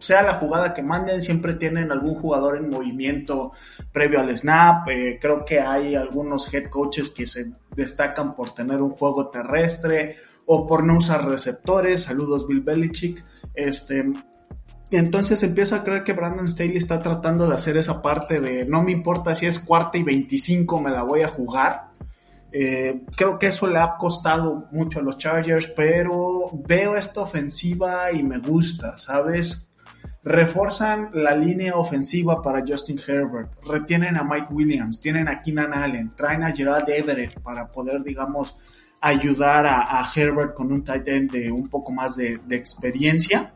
[0.00, 3.52] sea la jugada que manden, siempre tienen algún jugador en movimiento
[3.92, 4.88] previo al snap.
[4.88, 10.16] Eh, creo que hay algunos head coaches que se destacan por tener un juego terrestre
[10.46, 12.04] o por no usar receptores.
[12.04, 13.22] Saludos Bill Belichick.
[13.54, 14.10] Este,
[14.90, 18.82] entonces empiezo a creer que Brandon Staley está tratando de hacer esa parte de no
[18.82, 21.90] me importa si es cuarta y 25, me la voy a jugar.
[22.52, 28.10] Eh, creo que eso le ha costado mucho a los Chargers, pero veo esta ofensiva
[28.12, 29.68] y me gusta, ¿sabes?
[30.22, 36.10] Reforzan la línea ofensiva para Justin Herbert, retienen a Mike Williams, tienen a Keenan Allen,
[36.16, 38.54] traen a Gerald Everett para poder, digamos,
[39.00, 43.54] ayudar a, Herbert con un tight end de un poco más de, experiencia.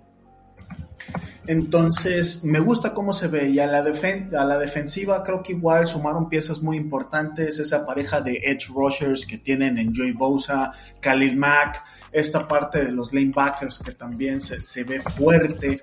[1.47, 3.51] Entonces, me gusta cómo se ve.
[3.51, 7.59] Y a la, a la defensiva creo que igual sumaron piezas muy importantes.
[7.59, 11.83] Esa pareja de edge rushers que tienen en Joey Bosa, Khalil Mack,
[12.13, 15.83] esta parte de los lanebackers que también se, se ve fuerte.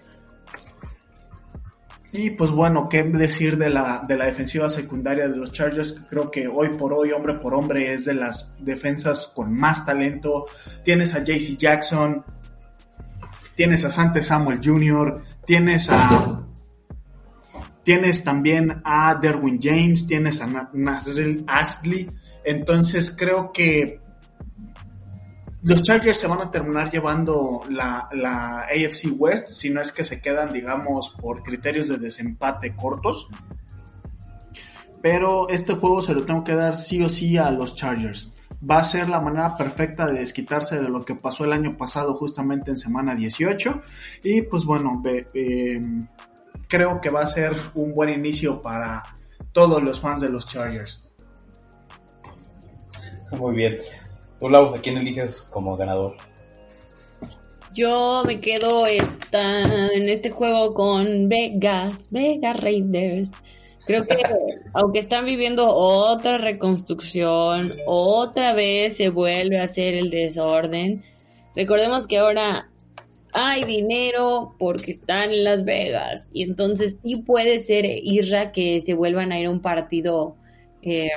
[2.14, 6.06] Y pues bueno, qué decir de la, de la defensiva secundaria de los Chargers, que
[6.08, 10.46] creo que hoy por hoy, hombre por hombre, es de las defensas con más talento.
[10.84, 12.26] Tienes a JC Jackson,
[13.56, 16.48] tienes a Sante Samuel Jr., tienes a...
[17.84, 22.10] Tienes también a Derwin James, tienes a Nasril Astley.
[22.46, 24.00] Entonces creo que
[25.64, 30.06] los Chargers se van a terminar llevando la, la, AFC West, si no es que
[30.06, 33.28] se quedan, digamos, por criterios de desempate cortos.
[35.02, 38.41] Pero este juego se lo tengo que dar sí o sí a los Chargers.
[38.70, 42.14] Va a ser la manera perfecta de desquitarse de lo que pasó el año pasado
[42.14, 43.82] justamente en semana 18.
[44.24, 45.02] Y pues bueno,
[45.34, 46.08] em,
[46.68, 49.04] creo que va a ser un buen inicio para
[49.52, 51.08] todos los fans de los Chargers.
[53.32, 53.78] Muy bien.
[54.40, 56.16] Hola, ¿a quién eliges como ganador?
[57.74, 63.32] Yo me quedo en este juego con Vegas, Vegas Raiders.
[63.86, 64.18] Creo que
[64.74, 71.04] aunque están viviendo otra reconstrucción, otra vez se vuelve a hacer el desorden.
[71.56, 72.70] Recordemos que ahora
[73.34, 78.94] hay dinero porque están en Las Vegas y entonces sí puede ser Irra que se
[78.94, 80.36] vuelvan a ir a un partido
[80.82, 81.10] eh,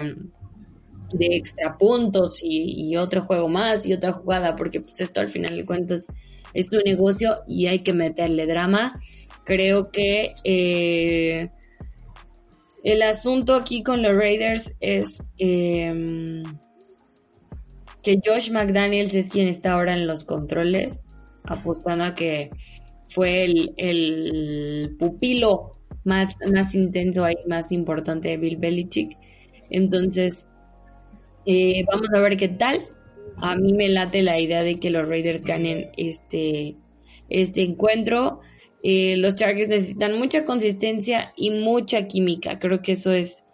[1.12, 5.56] de extra puntos y, otro juego más y otra jugada, porque pues esto al final
[5.56, 6.06] de cuentas
[6.52, 9.00] es un negocio y hay que meterle drama.
[9.44, 11.50] Creo que eh,
[12.84, 16.42] el asunto aquí con los Raiders es em,
[18.02, 21.00] que Josh McDaniels es quien está ahora en los controles,
[21.44, 22.50] apuntando a que
[23.08, 25.72] fue el, el pupilo
[26.04, 29.16] más, más intenso y más importante de Bill Belichick.
[29.70, 30.46] Entonces,
[31.46, 32.82] eh, vamos a ver qué tal.
[33.38, 36.76] A mí me late la idea de que los Raiders ganen este,
[37.28, 38.40] este encuentro.
[38.86, 42.58] Eh, los Chargers necesitan mucha consistencia y mucha química.
[42.58, 43.44] Creo que eso es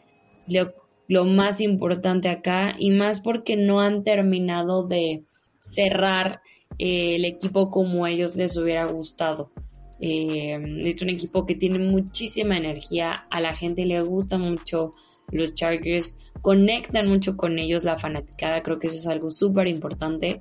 [0.49, 5.23] lo, más importante acá y más porque no han terminado de
[5.61, 6.41] cerrar
[6.79, 9.53] eh, el equipo como a ellos les hubiera gustado.
[10.01, 14.93] es un equipo que tiene muchísima energía, a la gente le gusta mucho
[15.31, 20.41] los Chargers conectan mucho con ellos la fanaticada, creo que eso es algo súper importante.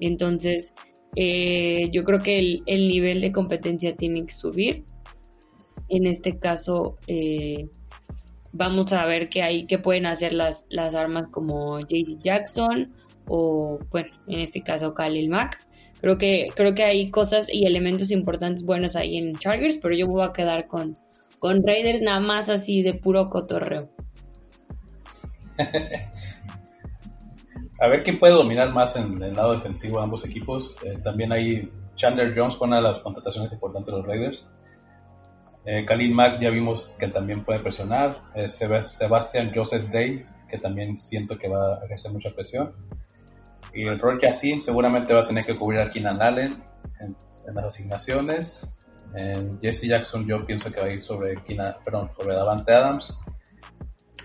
[0.00, 0.74] Entonces,
[1.16, 4.84] eh, yo creo que el, nivel de competencia tiene que subir.
[5.88, 7.68] En este caso, eh,
[8.52, 12.92] vamos a ver qué hay, qué pueden hacer las, las armas como JC Jackson
[13.26, 15.66] o, bueno, en este caso Khalil Mack.
[16.00, 20.06] Creo que, creo que hay cosas y elementos importantes buenos ahí en Chargers, pero yo
[20.06, 20.98] voy a quedar con,
[21.38, 23.90] con Raiders nada más así de puro cotorreo.
[27.78, 30.76] a ver quién puede dominar más en el lado defensivo de ambos equipos.
[30.82, 34.48] Eh, también hay Chandler Jones con una de las contrataciones importantes de los Raiders.
[35.64, 38.22] Eh, Khalil Mack ya vimos que también puede presionar.
[38.34, 42.72] Eh, Sebastian Joseph Day, que también siento que va a ejercer mucha presión.
[43.74, 46.62] Y el rol Yacine seguramente va a tener que cubrir a Keenan Allen
[47.00, 47.16] en,
[47.54, 48.72] las asignaciones.
[49.62, 53.14] Jesse Jackson yo pienso que va a ir sobre Keenan, perdón, sobre Davante Adams.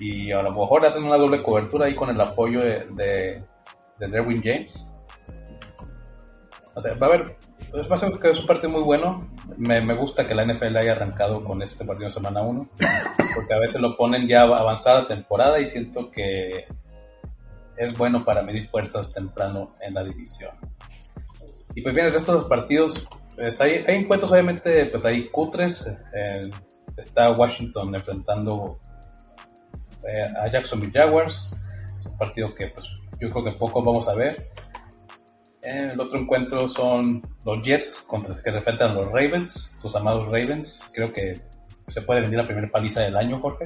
[0.02, 3.44] Y a lo mejor hacen una doble cobertura ahí con el apoyo de, de,
[4.00, 4.88] de Derwin James.
[6.74, 7.38] O sea, va a haber
[7.70, 9.30] pues va a que es un partido muy bueno.
[9.58, 12.68] Me, me, gusta que la NFL haya arrancado con este partido en semana 1,
[13.36, 16.66] porque a veces lo ponen ya avanzada temporada y siento que
[17.78, 20.52] es bueno para medir fuerzas temprano en la división.
[21.74, 25.28] Y pues bien, el resto de los partidos, pues hay, hay encuentros obviamente, pues hay
[25.30, 25.88] cutres.
[26.14, 26.50] Eh,
[26.98, 28.80] está Washington enfrentando
[30.38, 31.52] a Jacksonville Jaguars,
[32.06, 32.90] un partido que pues
[33.20, 34.50] yo creo que poco vamos a ver.
[35.62, 40.90] El otro encuentro son los Jets contra que enfrentan los Ravens, sus amados Ravens.
[40.92, 41.40] Creo que
[41.88, 43.66] se puede venir la primera paliza del año, Jorge.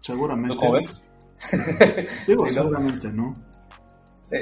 [0.00, 0.54] Seguramente.
[0.54, 1.10] ¿Tú cómo ves?
[2.26, 3.34] Digo, seguramente, ¿no?
[4.22, 4.38] Sí.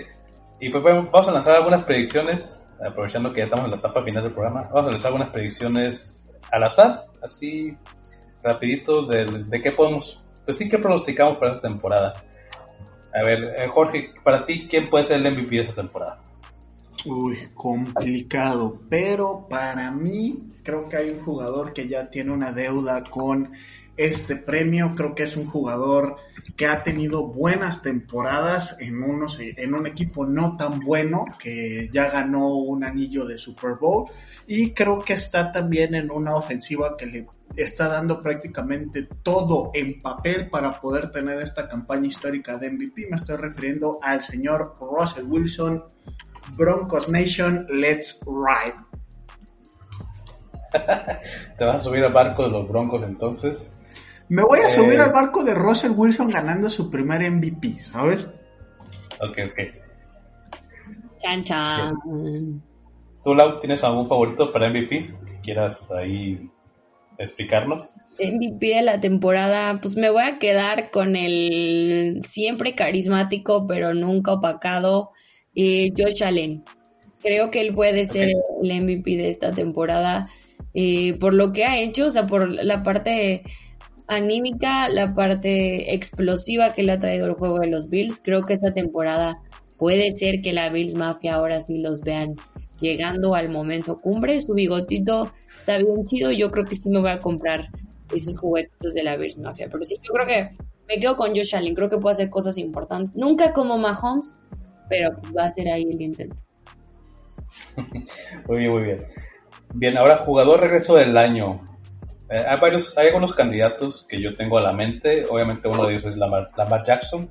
[0.61, 4.03] Y pues bueno, vamos a lanzar algunas predicciones, aprovechando que ya estamos en la etapa
[4.03, 4.62] final del programa.
[4.72, 7.76] Vamos a lanzar algunas predicciones al azar, así
[8.43, 12.12] rapidito, de, de qué podemos, pues sí, qué pronosticamos para esta temporada.
[13.14, 16.22] A ver, eh, Jorge, para ti, ¿quién puede ser el MVP de esta temporada?
[17.05, 23.03] Uy, complicado, pero para mí creo que hay un jugador que ya tiene una deuda
[23.05, 23.51] con
[23.97, 24.95] este premio.
[24.97, 26.16] Creo que es un jugador
[26.57, 32.11] que ha tenido buenas temporadas en, unos, en un equipo no tan bueno, que ya
[32.11, 34.11] ganó un anillo de Super Bowl.
[34.47, 37.26] Y creo que está también en una ofensiva que le
[37.57, 43.09] está dando prácticamente todo en papel para poder tener esta campaña histórica de MVP.
[43.11, 45.84] Me estoy refiriendo al señor Russell Wilson,
[46.57, 48.76] Broncos Nation, Let's Ride.
[51.59, 53.70] ¿Te vas a subir al barco de los Broncos entonces?
[54.33, 58.30] Me voy a subir eh, al barco de Russell Wilson ganando su primer MVP, ¿sabes?
[59.20, 59.61] Ok, ok.
[61.18, 62.62] Chan, chan.
[63.22, 66.49] ¿Tú, Lau, tienes algún favorito para MVP que quieras ahí
[67.18, 67.93] explicarnos?
[68.18, 74.33] MVP de la temporada, pues me voy a quedar con el siempre carismático, pero nunca
[74.33, 75.11] opacado,
[75.55, 76.64] eh, Josh Allen.
[77.20, 78.30] Creo que él puede ser
[78.62, 80.26] el MVP de esta temporada
[80.74, 83.43] eh, por lo que ha hecho, o sea, por la parte
[84.15, 88.21] anímica, la parte explosiva que le ha traído el juego de los Bills.
[88.23, 89.41] Creo que esta temporada
[89.79, 92.37] puede ser que la Bills Mafia ahora sí los vean
[92.81, 94.41] llegando al momento cumbre.
[94.41, 96.31] Su bigotito está bien chido.
[96.31, 97.69] Yo creo que sí me voy a comprar
[98.15, 99.69] esos juguetitos de la Bills Mafia.
[99.71, 100.51] Pero sí, yo creo que
[100.89, 101.75] me quedo con Josh Allen.
[101.75, 103.17] Creo que puede hacer cosas importantes.
[103.17, 104.41] Nunca como Mahomes,
[104.89, 106.37] pero pues va a ser ahí el intento.
[108.49, 109.05] muy bien, muy bien.
[109.75, 111.61] Bien, ahora jugador regreso del año.
[112.33, 115.26] Eh, hay varios, hay algunos candidatos que yo tengo a la mente.
[115.28, 116.49] Obviamente uno de ellos es Lamar,
[116.87, 117.30] Jackson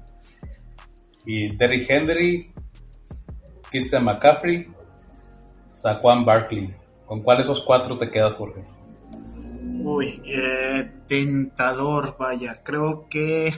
[1.25, 2.53] y Derrick Henry,
[3.71, 4.71] Christian McCaffrey,
[5.65, 6.75] Saquon Barkley.
[7.07, 8.63] ¿Con cuál de esos cuatro te quedas, Jorge?
[9.83, 12.53] Uy, eh, tentador, vaya.
[12.63, 13.55] Creo que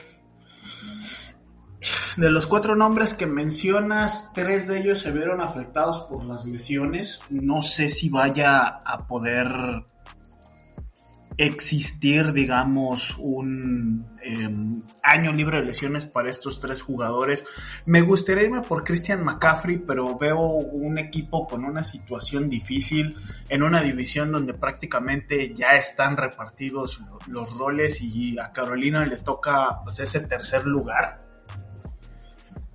[2.15, 7.19] de los cuatro nombres que mencionas, tres de ellos se vieron afectados por las lesiones.
[7.29, 9.83] No sé si vaya a poder
[11.37, 17.43] existir, digamos, un em, año libre de lesiones para estos tres jugadores.
[17.85, 23.15] Me gustaría irme por Christian McCaffrey, pero veo un equipo con una situación difícil
[23.49, 29.81] en una división donde prácticamente ya están repartidos los roles y a Carolina le toca
[29.83, 31.22] pues, ese tercer lugar.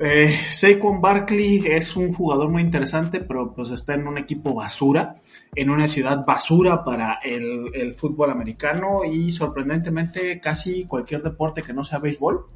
[0.00, 5.16] Eh, Saquon Barkley es un jugador muy interesante, pero pues está en un equipo basura,
[5.54, 11.82] en una ciudad basura para el, fútbol americano y sorprendentemente casi cualquier deporte que no
[11.82, 12.46] sea béisbol.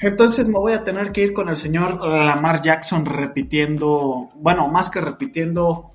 [0.00, 4.90] Entonces me voy a tener que ir con el señor Lamar Jackson repitiendo, bueno, más
[4.90, 5.90] que repitiendo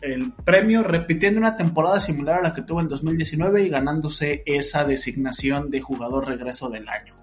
[0.00, 4.84] el premio, repitiendo una temporada similar a la que tuvo en 2019 y ganándose esa
[4.84, 7.21] designación de jugador regreso del año.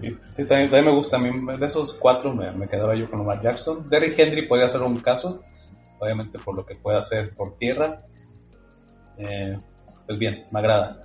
[0.00, 1.16] Sí, también, me gusta.
[1.16, 3.88] A mí, de esos cuatro me, me quedaba yo con Omar Jackson.
[3.88, 5.42] Derrick Henry podría ser un caso,
[5.98, 7.98] obviamente por lo que puede hacer por tierra.
[9.18, 9.56] Eh,
[10.06, 11.00] pues bien, me agrada.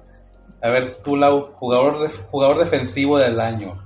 [0.61, 3.83] A ver, tú, Lau, jugador, jugador defensivo del año.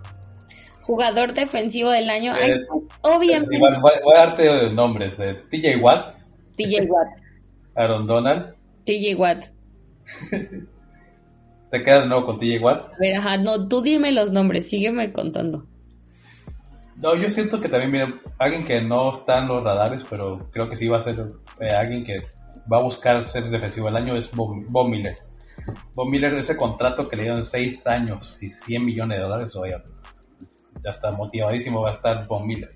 [0.82, 2.36] Jugador defensivo del año.
[2.36, 2.66] Eh,
[3.01, 3.60] obviamente.
[3.82, 6.16] voy, a darte nombres: eh, TJ Watt.
[6.58, 7.08] TJ Watt.
[7.76, 8.55] Aaron Donald.
[8.86, 9.45] TJ Watt.
[11.72, 12.93] ¿Te quedas de nuevo con TJ Watt?
[12.93, 15.65] A ver, ajá, no, tú dime los nombres, sígueme contando.
[16.95, 20.68] No, yo siento que también, mira, alguien que no está en los radares, pero creo
[20.68, 21.28] que sí va a ser
[21.59, 22.24] eh, alguien que
[22.72, 25.18] va a buscar ser defensivo del año, es Bob, Miller.
[25.93, 29.76] Bob Miller, ese contrato que le dieron 6 años y 100 millones de dólares, oye,
[30.84, 32.72] ya está motivadísimo, va a estar Bob Miller.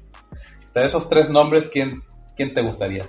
[0.76, 2.04] De esos tres nombres, ¿quién,
[2.36, 3.06] quién te gustaría?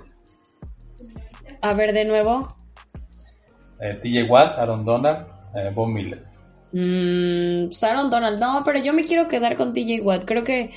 [1.61, 2.57] A ver, de nuevo.
[3.81, 6.25] Eh, TJ Watt, Aaron Donald, eh, Bob Miller.
[6.73, 7.69] Mm,
[8.11, 10.25] Donald, no, pero yo me quiero quedar con TJ Watt.
[10.25, 10.71] Creo que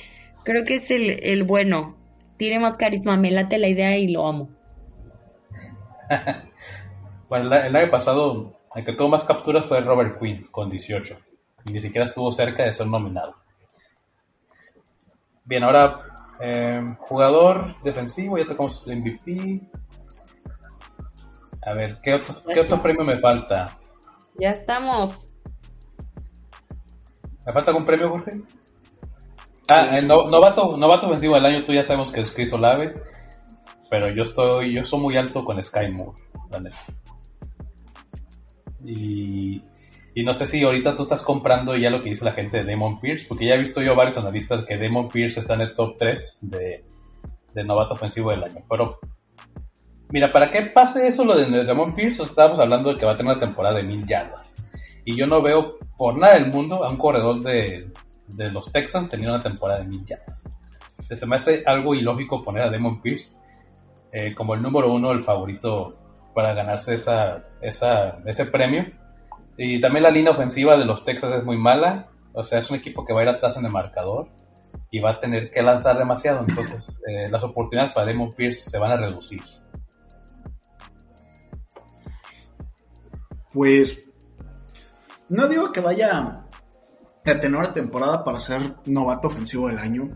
[0.46, 1.96] Creo que es el, bueno.
[2.36, 4.48] Tiene más carisma, me late la idea y lo amo.
[7.28, 11.18] bueno, el, año pasado, el que tuvo más capturas fue Robert Quinn, con 18.
[11.64, 13.34] Y ni siquiera estuvo cerca de ser nominado.
[15.44, 15.98] Bien, ahora,
[16.38, 19.68] eh, jugador defensivo, ya tocamos MVP.
[21.62, 23.76] A ver, ¿qué otro, ¿qué otro premio me falta?
[24.38, 25.30] Ya estamos.
[27.46, 28.40] ¿Me falta algún premio, Jorge?
[29.68, 32.94] Ah, el novato, novato ofensivo del año, tú ya sabemos que es Chris Olave,
[33.90, 36.20] pero yo estoy, yo soy muy alto con Sky Moore,
[38.84, 39.62] Y,
[40.14, 42.64] y no sé si ahorita tú estás comprando ya lo que dice la gente de
[42.64, 45.74] Demon Pierce, porque ya he visto yo varios analistas que Demon Pierce está en el
[45.74, 46.84] top 3 de,
[47.54, 48.64] de novato ofensivo del año.
[48.68, 49.00] Pero,
[50.10, 53.16] mira, para qué pase eso lo de Demon Pierce, estábamos hablando de que va a
[53.16, 54.54] tener una temporada de mil yardas.
[55.04, 57.90] Y yo no veo por nada del mundo a un corredor de,
[58.28, 60.48] de los Texans tenía una temporada de mil yardas.
[61.08, 63.32] Se me hace algo ilógico poner a Demon Pierce
[64.12, 65.96] eh, como el número uno, el favorito
[66.34, 68.86] para ganarse esa, esa, ese premio.
[69.56, 72.08] Y también la línea ofensiva de los Texans es muy mala.
[72.32, 74.28] O sea, es un equipo que va a ir atrás en el marcador
[74.90, 76.44] y va a tener que lanzar demasiado.
[76.46, 79.42] Entonces, eh, las oportunidades para Demon Pierce se van a reducir.
[83.56, 84.10] Pues,
[85.30, 86.44] no digo que vaya
[87.24, 90.14] tener una temporada para ser novato ofensivo del año,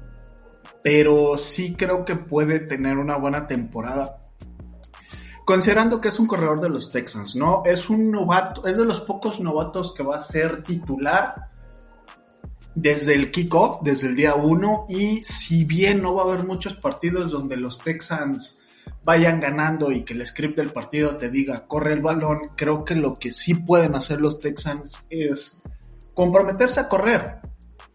[0.85, 4.29] pero sí creo que puede tener una buena temporada.
[5.47, 7.63] Considerando que es un corredor de los Texans, ¿no?
[7.65, 11.49] Es un novato, es de los pocos novatos que va a ser titular
[12.75, 16.75] desde el kickoff, desde el día 1, y si bien no va a haber muchos
[16.75, 18.60] partidos donde los Texans
[19.05, 22.95] vayan ganando y que el script del partido te diga corre el balón, creo que
[22.95, 25.61] lo que sí pueden hacer los Texans es
[26.15, 27.41] comprometerse a correr.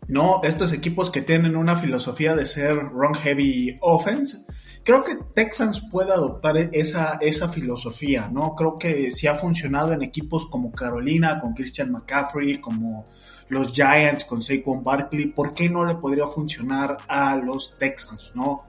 [0.08, 4.46] No, estos equipos que tienen una filosofía de ser run heavy offense,
[4.84, 8.54] creo que Texans puede adoptar esa, esa filosofía, ¿no?
[8.54, 13.06] Creo que si ha funcionado en equipos como Carolina, con Christian McCaffrey, como
[13.50, 18.66] los Giants con Saquon Barkley, ¿por qué no le podría funcionar a los Texans, no?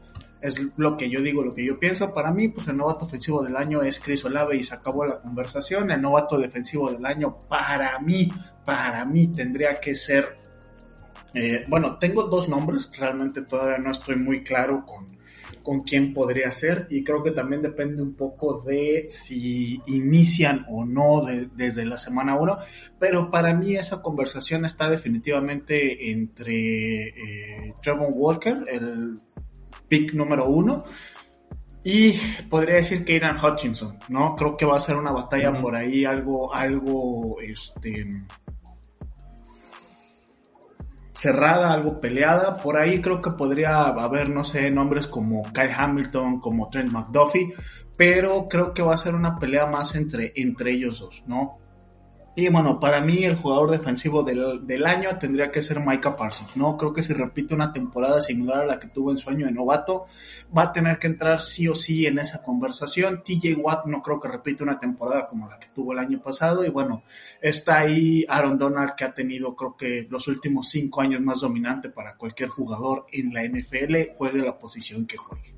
[0.47, 2.13] Es lo que yo digo, lo que yo pienso.
[2.15, 5.19] Para mí, pues el novato ofensivo del año es Chris Olave y se acabó la
[5.19, 5.91] conversación.
[5.91, 8.29] El novato defensivo del año, para mí,
[8.65, 10.39] para mí tendría que ser...
[11.35, 15.07] Eh, bueno, tengo dos nombres, realmente todavía no estoy muy claro con,
[15.67, 20.85] con quién podría ser y creo que también depende un poco de si inician o
[20.85, 21.27] no
[21.57, 22.59] desde la semana 1,
[23.01, 29.19] pero para mí esa conversación está definitivamente entre eh, Trevor Walker, el
[29.89, 30.85] pick número uno.
[31.85, 32.19] Y
[32.51, 34.35] podría decir que Aidan Hutchinson, ¿no?
[34.35, 38.25] Creo que va a ser una batalla por ahí, algo, algo, este,
[41.13, 42.57] cerrada, algo peleada.
[42.57, 47.55] Por ahí creo que podría haber, no sé, nombres como Kyle Hamilton, como Trent McDuffie,
[47.97, 51.59] pero creo que va a ser una pelea más entre, entre ellos dos, ¿no?
[52.39, 56.77] Y bueno, para mí el jugador defensivo del, año tendría que ser Micah Parsons, ¿no?
[56.77, 59.53] Creo que si repite una temporada similar a la que tuvo en su año de
[59.53, 60.05] novato,
[60.55, 63.23] va a tener que entrar sí o sí en esa conversación.
[63.25, 66.63] TJ Watt no creo que repite una temporada como la que tuvo el año pasado.
[66.63, 67.05] Y bueno,
[67.41, 71.89] está ahí Aaron Donald que ha tenido creo que los últimos cinco años más dominante
[71.89, 75.55] para cualquier jugador en la NFL, juegue la posición que juegue.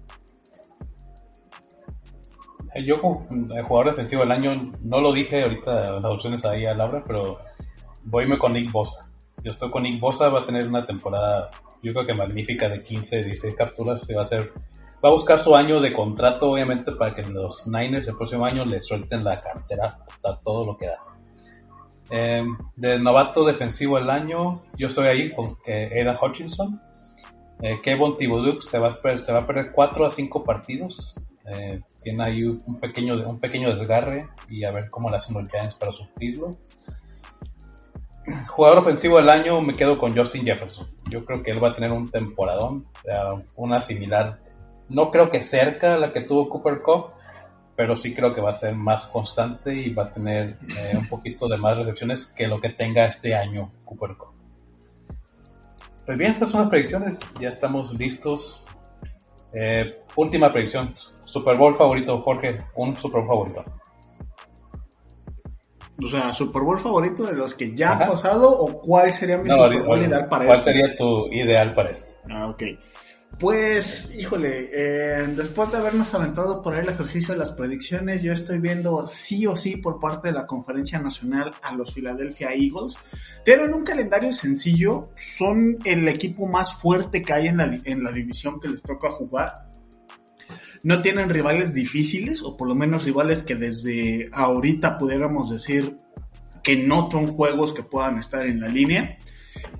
[2.75, 3.27] Eh, yo como
[3.67, 7.39] jugador defensivo del año, no lo dije ahorita las opciones ahí a Laura, pero
[8.05, 9.09] voyme con Nick Bosa.
[9.43, 11.51] Yo estoy con Nick Bosa, va a tener una temporada,
[11.83, 14.53] yo creo que magnífica de 15, 16 capturas, va a ser,
[15.05, 18.65] va a buscar su año de contrato, obviamente, para que los Niners el próximo año
[18.65, 20.99] le suelten la cartera hasta todo lo que da.
[22.11, 22.43] Eh,
[22.77, 26.81] de novato defensivo del año, yo estoy ahí con Aidan Hutchinson.
[27.61, 31.17] Eh, Kevin Thibodeau se va, a, se va a perder 4 a 5 partidos.
[31.51, 35.49] Eh, tiene ahí un pequeño, un pequeño desgarre y a ver cómo le hacen los
[35.49, 36.51] Giants para sufrirlo.
[38.49, 40.89] Jugador ofensivo del año me quedo con Justin Jefferson.
[41.09, 42.87] Yo creo que él va a tener un temporadón,
[43.57, 44.41] una similar,
[44.89, 47.11] no creo que cerca a la que tuvo Cooper Cup,
[47.77, 51.09] pero sí creo que va a ser más constante y va a tener eh, un
[51.09, 54.33] poquito de más recepciones que lo que tenga este año Cooper Cup.
[56.07, 58.63] Pues bien, estas son las predicciones, ya estamos listos.
[59.53, 60.95] Eh, última predicción,
[61.25, 63.65] Super Bowl favorito, Jorge, un Super Bowl favorito.
[66.01, 69.51] O sea, Super Bowl favorito de los que ya han pasado o cuál sería mi
[69.51, 70.73] Super Bowl ideal para ¿Cuál este?
[70.73, 72.09] sería tu ideal para este?
[72.31, 72.63] Ah, ok.
[73.39, 78.59] Pues, híjole, eh, después de habernos aventado por el ejercicio de las predicciones, yo estoy
[78.59, 82.97] viendo sí o sí por parte de la Conferencia Nacional a los Philadelphia Eagles.
[83.45, 88.11] Tienen un calendario sencillo, son el equipo más fuerte que hay en la, en la
[88.11, 89.71] división que les toca jugar.
[90.83, 95.97] No tienen rivales difíciles, o por lo menos rivales que desde ahorita pudiéramos decir
[96.65, 99.17] que no son juegos que puedan estar en la línea.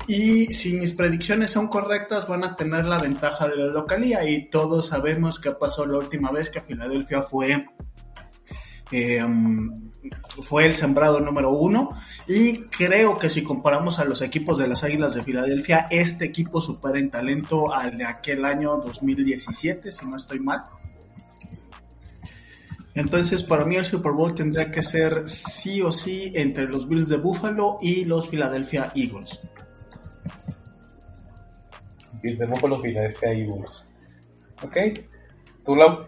[0.07, 4.29] Y si mis predicciones son correctas, van a tener la ventaja de la localía.
[4.29, 7.67] Y todos sabemos qué pasó la última vez que Filadelfia fue,
[8.91, 9.23] eh,
[10.41, 11.91] fue el sembrado número uno.
[12.27, 16.63] Y creo que si comparamos a los equipos de las Águilas de Filadelfia, este equipo
[16.63, 20.63] supera en talento al de aquel año 2017, si no estoy mal.
[22.95, 27.09] Entonces, para mí el Super Bowl tendría que ser sí o sí entre los Bills
[27.09, 29.39] de Buffalo y los Philadelphia Eagles.
[32.23, 33.85] Bills de Buffalo, Philadelphia Eagles.
[34.63, 34.77] Ok.
[35.65, 36.07] ¿Tú, Lau?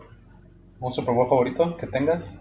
[0.80, 2.38] ¿Un Super favorito que tengas?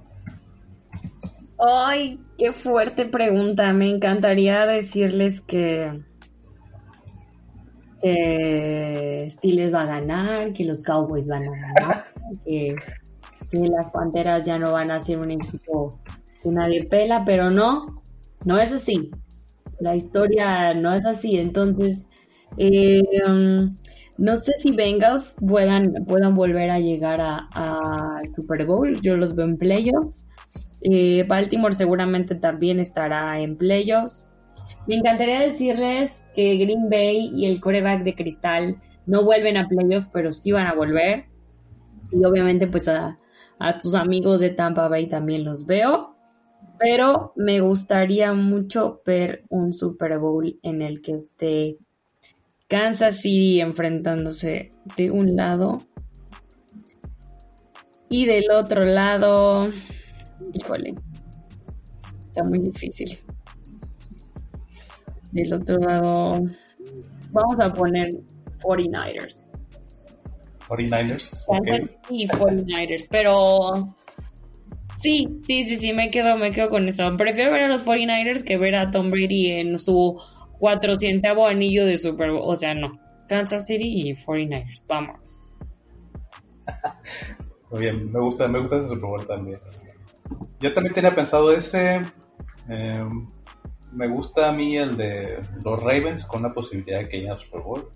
[1.59, 3.74] Ay, qué fuerte pregunta.
[3.74, 6.03] Me encantaría decirles que
[8.01, 12.05] que Steelers va a ganar, que los Cowboys van a ganar,
[12.45, 12.76] que
[13.51, 15.99] que las Panteras ya no van a ser un equipo
[16.43, 17.82] que nadie pela, pero no,
[18.45, 19.11] no es así.
[19.80, 22.07] La historia no es así, entonces
[22.58, 23.76] eh, um,
[24.18, 29.45] no sé si Bengals puedan, puedan volver a llegar a, Super Bowl, yo los veo
[29.45, 30.28] en playoffs.
[30.82, 34.26] Eh, Baltimore seguramente también estará en playoffs.
[34.88, 40.10] Me encantaría decirles que Green Bay y el coreback de Cristal no vuelven a playoffs,
[40.12, 41.26] pero sí van a volver.
[42.12, 43.18] Y obviamente pues a,
[43.60, 46.16] a tus amigos de Tampa Bay también los veo,
[46.78, 51.78] pero me gustaría mucho ver un Super Bowl en el que esté
[52.70, 55.80] Kansas City enfrentándose de un lado
[58.09, 59.70] y del otro lado,
[60.53, 60.93] híjole,
[62.28, 63.20] está muy difícil.
[65.32, 66.43] Del otro lado,
[67.32, 68.09] vamos a poner
[68.59, 69.41] 49ers.
[70.67, 71.97] 49ers.
[72.09, 73.95] Y 49ers, pero
[74.97, 77.15] sí, sí, sí, sí, me quedo, me quedo con eso.
[77.17, 80.20] Prefiero ver a los 49ers que ver a Tom Brady en su
[80.60, 82.41] 400 anillo de Super Bowl.
[82.43, 82.99] O sea, no.
[83.28, 84.84] Kansas City y 49ers.
[84.88, 85.20] Vamos.
[87.72, 89.60] Muy bien, me gusta, me gusta ese Super Bowl también.
[90.60, 92.01] Yo también tenía pensado ese.
[92.68, 93.28] Em,
[93.93, 97.38] me gusta a mí el de los Ravens con la posibilidad de que lleguen al
[97.38, 97.89] Super Bowl.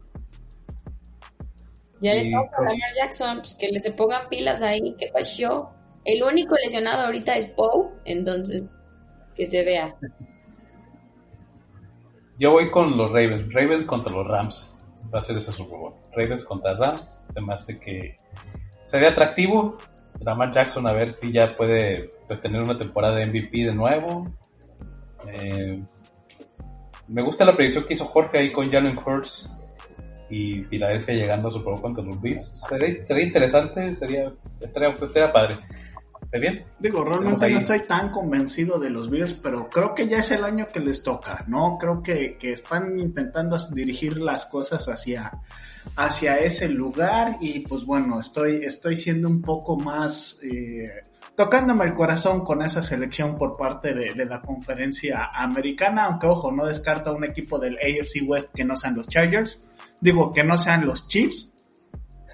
[2.00, 5.72] Ya le toca a Lamar Jackson, pues que le se pongan pilas ahí, ¿qué pasó?
[6.06, 8.78] El único lesionado ahorita es Poe, entonces
[9.36, 9.96] que se vea.
[12.38, 14.76] Yo voy con los Ravens, Ravens contra los Rams,
[15.14, 15.94] va a ser ese Super Bowl.
[16.16, 18.18] Ravens contra Rams, además de que
[18.86, 19.78] sería atractivo.
[20.20, 22.10] Lamar Jackson a ver si ya puede
[22.42, 24.32] tener una temporada de MVP de nuevo.
[25.28, 25.82] Eh,
[27.08, 29.52] me gusta la predicción que hizo Jorge ahí con Jalen Hurts
[30.30, 32.62] y Filadelfia llegando a su Bowl contra los Bills.
[32.68, 34.32] Sería, interesante, sería,
[34.62, 35.58] estaría, padre.
[36.34, 36.66] ¿Está bien?
[36.80, 40.44] Digo, realmente no estoy tan convencido de los Bills, pero creo que ya es el
[40.44, 41.78] año que les toca, ¿no?
[41.80, 45.32] Creo que, que están intentando dirigir las cosas hacia,
[45.96, 50.40] hacia ese lugar y pues bueno, estoy, estoy siendo un poco más...
[50.42, 51.04] Eh,
[51.36, 56.52] tocándome el corazón con esa selección por parte de, de, la conferencia americana, aunque ojo,
[56.52, 59.68] no descarta un equipo del AFC West que no sean los Chargers,
[60.02, 61.52] digo, que no sean los Chiefs.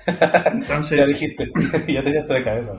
[0.53, 0.99] Entonces.
[0.99, 1.51] ya dijiste,
[1.93, 2.77] ya te de cabeza.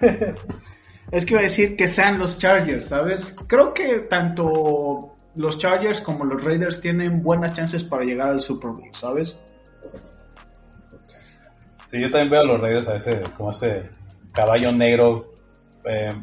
[1.10, 3.36] es que iba a decir que sean los Chargers, ¿sabes?
[3.46, 8.70] Creo que tanto los Chargers como los Raiders tienen buenas chances para llegar al Super
[8.70, 9.38] Bowl, ¿sabes?
[11.86, 13.90] Sí, yo también veo a los Raiders a ese, como ese
[14.32, 15.32] caballo negro.
[15.84, 16.14] Eh,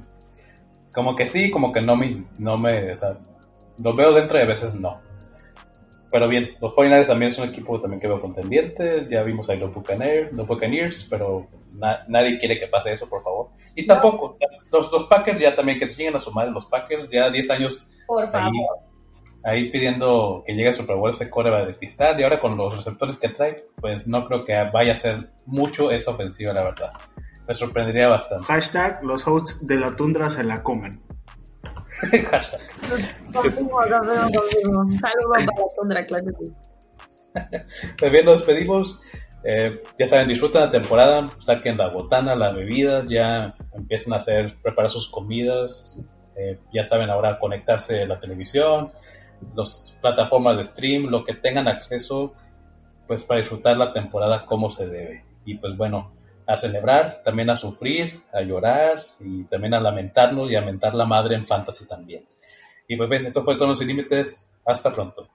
[0.93, 3.17] como que sí, como que no me, no me, o sea,
[3.81, 4.99] los veo dentro y a veces no.
[6.13, 9.07] Pero bien, los 49 también es un equipo también que veo contendiente.
[9.09, 11.47] Ya vimos ahí los Buccaneers, los Buccaneers pero
[12.07, 13.47] nadie quiere que pase eso, por favor.
[13.75, 14.37] Y tampoco,
[14.71, 17.87] los, los Packers ya también, que se lleguen a sumar los Packers, ya 10 años.
[18.05, 18.51] Por favor.
[19.43, 22.19] Ahí, pidiendo que llegue a Super Bowl ese coreba de cristal.
[22.19, 25.89] Y ahora con los receptores que trae, pues no creo que vaya a ser mucho
[25.89, 26.91] esa ofensiva, la verdad.
[27.47, 28.43] Me sorprendería bastante.
[28.43, 31.01] Hashtag los hosts de la tundra se la comen.
[32.29, 32.61] Hashtag.
[33.33, 34.79] Confirmo, confirmo, confirmo.
[34.81, 35.45] Un saludo para.
[37.97, 38.99] Pues bien, nos despedimos.
[39.43, 44.53] Eh, ya saben, disfruten la temporada, saquen la botana, las bebidas, ya empiecen a hacer,
[44.61, 45.99] preparar sus comidas.
[46.35, 48.91] Eh, ya saben ahora conectarse a la televisión,
[49.55, 52.33] las plataformas de stream, lo que tengan acceso,
[53.07, 55.25] pues para disfrutar la temporada como se debe.
[55.45, 56.13] Y pues bueno,
[56.45, 61.05] a celebrar, también a sufrir, a llorar y también a lamentarnos y a mentar la
[61.05, 62.25] madre en fantasy también.
[62.87, 64.47] Y pues bien, esto fue Tonos y Límites.
[64.65, 65.27] Hasta pronto.